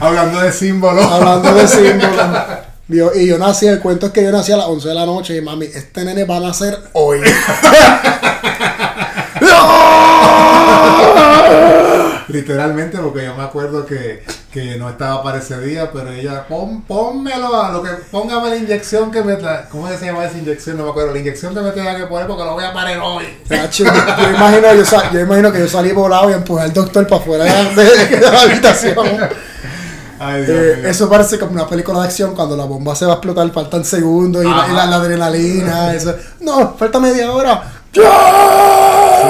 [0.00, 1.04] Hablando de símbolos.
[1.10, 2.26] hablando de símbolos.
[2.88, 5.06] Yo- y yo nací, el cuento es que yo nací a las 11 de la
[5.06, 7.18] noche y mami, este nene va a nacer hoy.
[12.28, 16.82] Literalmente, porque yo me acuerdo que, que no estaba para ese día, pero ella, pon,
[16.82, 20.76] pónmelo a lo que, póngame la inyección que me tra- ¿Cómo se llama esa inyección?
[20.78, 21.12] No me acuerdo.
[21.12, 23.24] La inyección que me tenía que poner porque lo voy a parar hoy.
[23.48, 27.06] Tacho, yo, imagino, yo, sa- yo imagino que yo salí volado y empujé al doctor
[27.06, 28.94] para afuera de, la habitación.
[30.18, 33.12] Ay, Dios Eh, eso parece como una película de acción cuando la bomba se va
[33.12, 35.92] a explotar, faltan segundos y, la, y la- la adrenalina.
[35.94, 36.14] Eso.
[36.40, 37.62] No, falta media hora.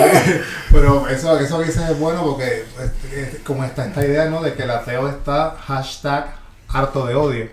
[0.73, 2.65] Pero eso, eso que dices es bueno porque
[3.13, 4.43] es- es como está esta idea, ¿no?
[4.43, 6.35] De que el ateo está hashtag
[6.69, 7.47] harto de odio.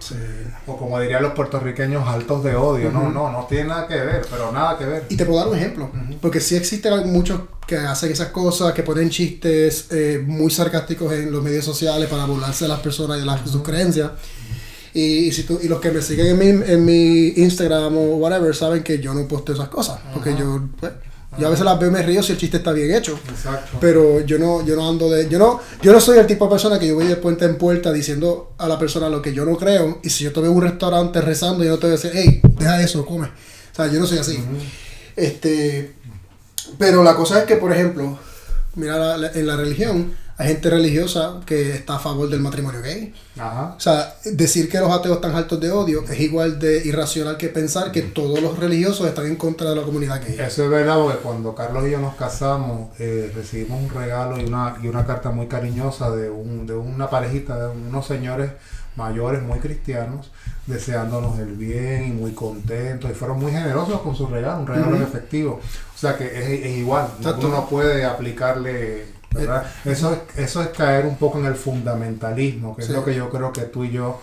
[0.66, 2.92] O como dirían los puertorriqueños, altos de odio.
[2.92, 5.06] No, no, no tiene nada que ver, pero nada que ver.
[5.10, 8.82] Y te puedo dar un ejemplo, porque sí existen muchos que hacen esas cosas, que
[8.84, 13.20] ponen chistes eh, muy sarcásticos en los medios sociales para burlarse de las personas y
[13.22, 14.10] de las, sus creencias.
[14.94, 18.02] Y, y si tú, y los que me siguen en mi, en mi Instagram o
[18.18, 20.92] whatever saben que yo no posteo esas cosas, porque yo, pues,
[21.38, 23.18] yo a veces las veo y me río si el chiste está bien hecho.
[23.30, 23.78] Exacto.
[23.80, 25.30] Pero yo no, yo no ando de.
[25.30, 27.58] Yo no, yo no soy el tipo de persona que yo voy de puerta en
[27.58, 30.00] puerta diciendo a la persona lo que yo no creo.
[30.04, 32.12] Y si yo te veo en un restaurante rezando, yo no te voy a decir,
[32.14, 33.28] hey, deja eso, come.
[33.28, 34.44] O sea, yo no soy así.
[35.16, 35.94] Este.
[36.78, 38.18] Pero la cosa es que, por ejemplo,
[38.76, 42.82] mira la- la- en la religión, hay gente religiosa que está a favor del matrimonio
[42.82, 43.14] gay.
[43.38, 43.76] Ajá.
[43.78, 47.50] O sea, decir que los ateos están altos de odio es igual de irracional que
[47.50, 50.36] pensar que todos los religiosos están en contra de la comunidad gay.
[50.40, 54.46] Eso es verdad, porque cuando Carlos y yo nos casamos, eh, recibimos un regalo y
[54.46, 58.52] una, y una carta muy cariñosa de, un, de una parejita, de unos señores
[58.96, 60.32] mayores, muy cristianos,
[60.68, 63.10] deseándonos el bien y muy contentos.
[63.12, 65.60] Y fueron muy generosos con su regalo, un regalo en efectivo.
[65.94, 67.48] O sea que es, es igual, Exacto.
[67.48, 69.21] uno no puede aplicarle.
[69.34, 69.66] ¿Verdad?
[69.86, 72.90] Eso, es, eso es caer un poco en el fundamentalismo, que Sí.
[72.90, 74.20] es lo que yo creo que tú y yo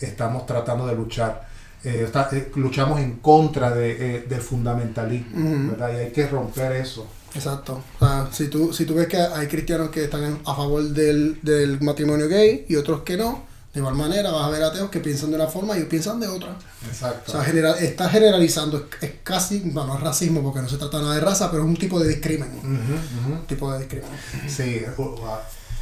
[0.00, 1.48] estamos tratando de luchar.
[1.84, 5.74] Eh, está- eh, luchamos en contra de, eh, del fundamentalismo.
[5.78, 7.06] Y hay que romper eso.
[7.34, 7.82] Exacto.
[7.98, 11.38] O sea, si tú, si tú ves que hay cristianos que están a favor del,
[11.42, 15.00] del matrimonio gay y otros que no, de igual manera vas a ver ateos que
[15.00, 16.50] piensan de una forma y ellos piensan de otra.
[16.50, 17.32] O Exacto.
[17.32, 21.00] sea, general, está generalizando, es, es casi, bueno, no es racismo porque no se trata
[21.00, 22.50] nada de raza, pero es un tipo de discrimen.
[23.46, 24.10] Tipo de discrimen.
[24.48, 25.14] Sí, u-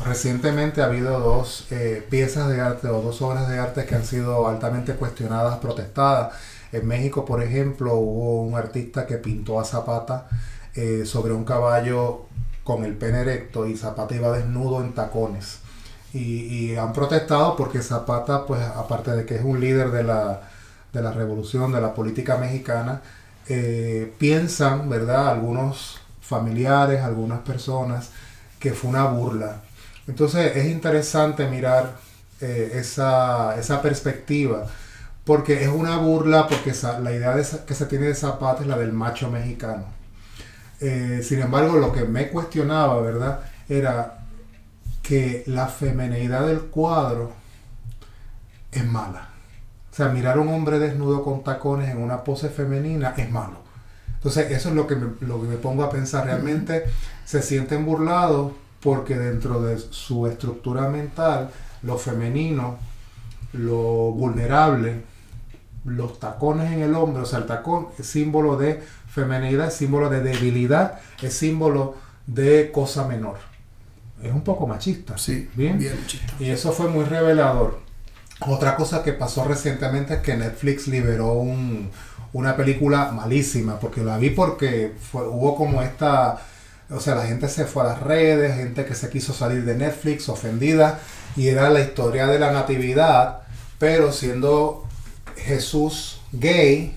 [0.04, 4.04] recientemente ha habido dos eh, piezas de arte o dos obras de arte que han
[4.06, 6.32] sido altamente cuestionadas, protestadas.
[6.72, 10.28] En México, por ejemplo, hubo un artista que pintó a Zapata
[10.74, 12.26] eh, sobre un caballo
[12.62, 15.58] con el pene erecto y Zapata iba desnudo en tacones.
[16.12, 20.40] Y, y han protestado porque Zapata, pues aparte de que es un líder de la,
[20.92, 23.00] de la revolución, de la política mexicana,
[23.48, 25.28] eh, piensan, ¿verdad?
[25.28, 28.10] Algunos familiares, algunas personas,
[28.58, 29.62] que fue una burla.
[30.06, 31.96] Entonces es interesante mirar
[32.40, 34.66] eh, esa, esa perspectiva,
[35.24, 38.78] porque es una burla, porque la idea de que se tiene de Zapata es la
[38.78, 39.84] del macho mexicano.
[40.80, 43.40] Eh, sin embargo, lo que me cuestionaba, ¿verdad?
[43.68, 44.19] Era
[45.10, 47.32] que la femenidad del cuadro
[48.70, 49.30] es mala.
[49.90, 53.56] O sea, mirar a un hombre desnudo con tacones en una pose femenina es malo.
[54.14, 56.26] Entonces, eso es lo que me, lo que me pongo a pensar.
[56.26, 56.84] Realmente
[57.24, 61.50] se sienten burlados porque dentro de su estructura mental,
[61.82, 62.78] lo femenino,
[63.52, 65.02] lo vulnerable,
[65.86, 70.08] los tacones en el hombre, o sea, el tacón es símbolo de femenidad, es símbolo
[70.08, 71.96] de debilidad, es símbolo
[72.28, 73.49] de cosa menor.
[74.22, 75.16] Es un poco machista.
[75.18, 75.78] Sí, Bien.
[75.78, 76.32] bien chiste.
[76.38, 77.78] Y eso fue muy revelador.
[78.46, 81.90] Otra cosa que pasó recientemente es que Netflix liberó un-
[82.32, 86.38] una película malísima, porque la vi porque fue- hubo como esta,
[86.90, 89.74] o sea, la gente se fue a las redes, gente que se quiso salir de
[89.76, 91.00] Netflix ofendida,
[91.36, 93.40] y era la historia de la natividad,
[93.78, 94.84] pero siendo
[95.36, 96.94] Jesús gay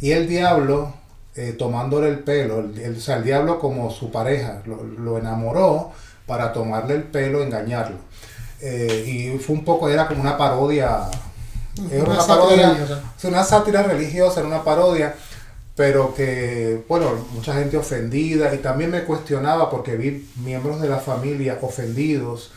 [0.00, 0.94] y el diablo
[1.34, 5.18] eh, tomándole el pelo, el, el- o sea, el diablo como su pareja, lo, lo
[5.18, 5.92] enamoró
[6.28, 7.98] para tomarle el pelo, engañarlo.
[8.60, 9.04] Eh,
[9.36, 11.10] y fue un poco, era como una parodia.
[11.90, 12.68] Era Una una, sátira parodia.
[12.68, 13.14] religiosa.
[13.18, 15.16] es una sátira religiosa, era una parodia,
[15.76, 20.98] pero que, bueno, mucha gente ofendida y también me cuestionaba porque vi miembros de la
[21.00, 22.52] familia ofendidos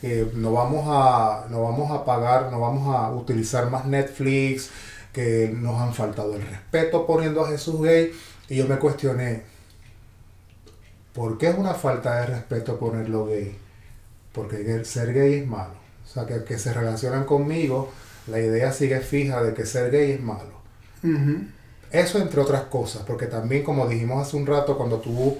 [0.00, 4.70] que no vamos a no vamos a pagar, no vamos a utilizar más Netflix,
[5.12, 8.12] que nos han faltado el respeto poniendo a Jesús gay
[8.48, 9.44] y yo me cuestioné
[11.14, 13.56] ¿Por qué es una falta de respeto ponerlo gay?
[14.32, 15.74] Porque ser gay es malo.
[16.04, 17.90] O sea, que, que se relacionan conmigo,
[18.26, 20.62] la idea sigue fija de que ser gay es malo.
[21.90, 25.36] Eso entre otras cosas, porque también como dijimos hace un rato, cuando tú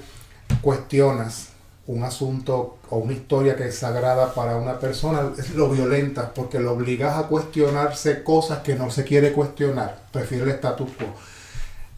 [0.60, 1.48] cuestionas
[1.86, 6.72] un asunto o una historia que es sagrada para una persona, lo violenta porque lo
[6.72, 11.06] obligas a cuestionarse cosas que no se quiere cuestionar, prefiere el status quo.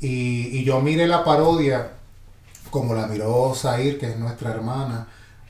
[0.00, 1.90] Y, y yo miré la parodia
[2.74, 5.06] como la miró Zair, que es nuestra hermana,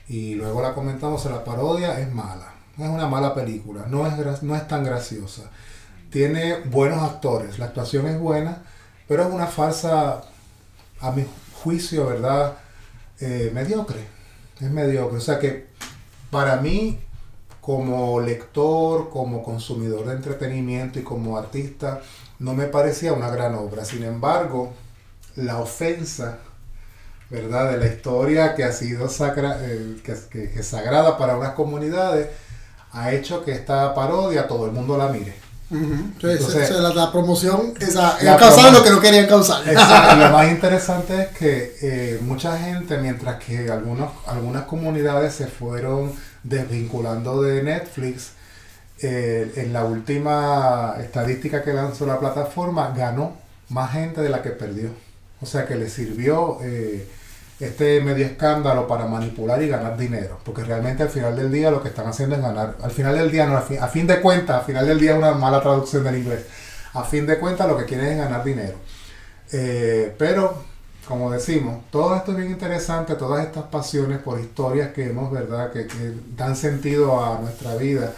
[0.07, 4.55] y luego la comentamos, la parodia es mala, es una mala película, no es, no
[4.55, 5.49] es tan graciosa.
[6.11, 8.61] Tiene buenos actores, la actuación es buena,
[9.07, 10.21] pero es una falsa,
[10.99, 11.25] a mi
[11.63, 12.57] juicio, ¿verdad?
[13.19, 14.05] Eh, mediocre
[14.61, 15.17] es mediocre.
[15.17, 15.65] O sea que
[16.29, 16.99] para mí,
[17.59, 22.01] como lector, como consumidor de entretenimiento y como artista,
[22.37, 23.83] no me parecía una gran obra.
[23.83, 24.73] Sin embargo,
[25.35, 26.37] la ofensa,
[27.35, 32.29] ¿verdad?, de la historia que ha sido sacra, eh, que, sagrada para unas comunidades,
[32.91, 35.35] ha hecho que esta parodia todo el mundo la mire.
[36.93, 38.17] la, promoción esa,
[38.71, 39.65] lo que no querían causar.
[39.65, 46.13] lo más interesante es que eh, mucha gente, mientras que algunos, algunas comunidades se fueron
[46.43, 48.31] desvinculando de Netflix,
[49.01, 53.35] eh, en la última estadística que lanzó la plataforma ganó
[53.69, 54.89] más gente de la que perdió.
[55.41, 57.07] O sea que le sirvió eh,
[57.59, 60.39] este medio escándalo para manipular y ganar dinero.
[60.43, 62.75] Porque realmente al final del día lo que están haciendo es ganar.
[62.81, 65.31] Al final del día, no, a fin, de cuentas, al final del día es una
[65.31, 66.45] mala traducción del inglés.
[66.93, 68.75] A fin de cuentas lo que quieren es ganar dinero.
[69.51, 70.63] Eh, pero,
[71.07, 75.71] como decimos, todo esto es bien interesante, todas estas pasiones por historias que hemos, ¿verdad?
[75.71, 75.87] Que,
[76.35, 78.13] dan sentido a nuestra vida.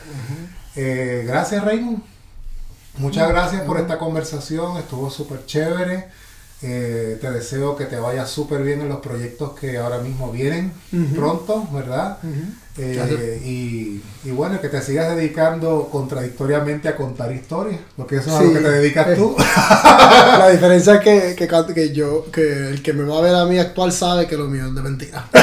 [0.75, 2.01] Eh, gracias, Raymond.
[2.97, 6.07] Muchas gracias por esta conversación, estuvo súper chévere.
[6.63, 10.73] Eh, te deseo que te vaya súper bien en los proyectos que ahora mismo vienen
[11.15, 12.17] pronto, ¿verdad?
[12.79, 18.35] Eh, y, y, bueno, que te sigas dedicando contradictoriamente a contar historias, porque eso es
[18.35, 19.35] a lo que te dedicas tú.
[20.37, 23.45] La diferencia es que, que, que, yo, que el que me va a ver a
[23.45, 25.25] mí actual sabe que lo mío es de mentira.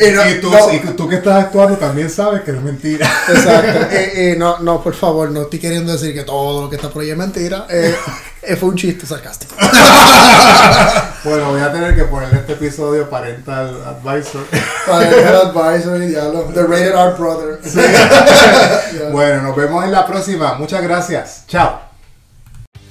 [0.00, 3.10] y, tú, y, tú, que estás actuando también sabes que es mentira.
[3.28, 3.88] Exacto.
[4.20, 7.02] Eh, no, no, por favor, no estoy queriendo decir que todo lo que está por
[7.02, 7.66] ahí es mentira.
[7.68, 7.94] Eh,
[8.56, 9.54] fue un chiste sarcástico.
[11.24, 14.44] bueno, voy a tener que poner este episodio Parental Advisor.
[14.86, 16.42] Parental Advisor, diablo.
[16.54, 17.60] The Rated R Brother.
[19.12, 20.54] Bueno, nos vemos en la próxima.
[20.54, 21.44] Muchas gracias.
[21.46, 21.80] Chao.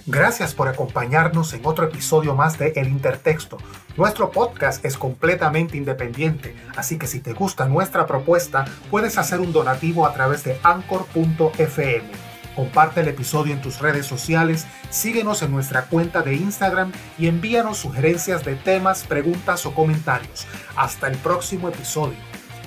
[0.05, 3.57] Gracias por acompañarnos en otro episodio más de El Intertexto.
[3.97, 9.51] Nuestro podcast es completamente independiente, así que si te gusta nuestra propuesta, puedes hacer un
[9.51, 12.27] donativo a través de anchor.fm
[12.57, 17.77] Comparte el episodio en tus redes sociales, síguenos en nuestra cuenta de Instagram y envíanos
[17.77, 20.47] sugerencias de temas, preguntas o comentarios.
[20.75, 22.17] Hasta el próximo episodio.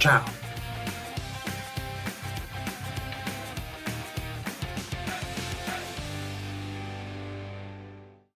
[0.00, 0.39] Chao.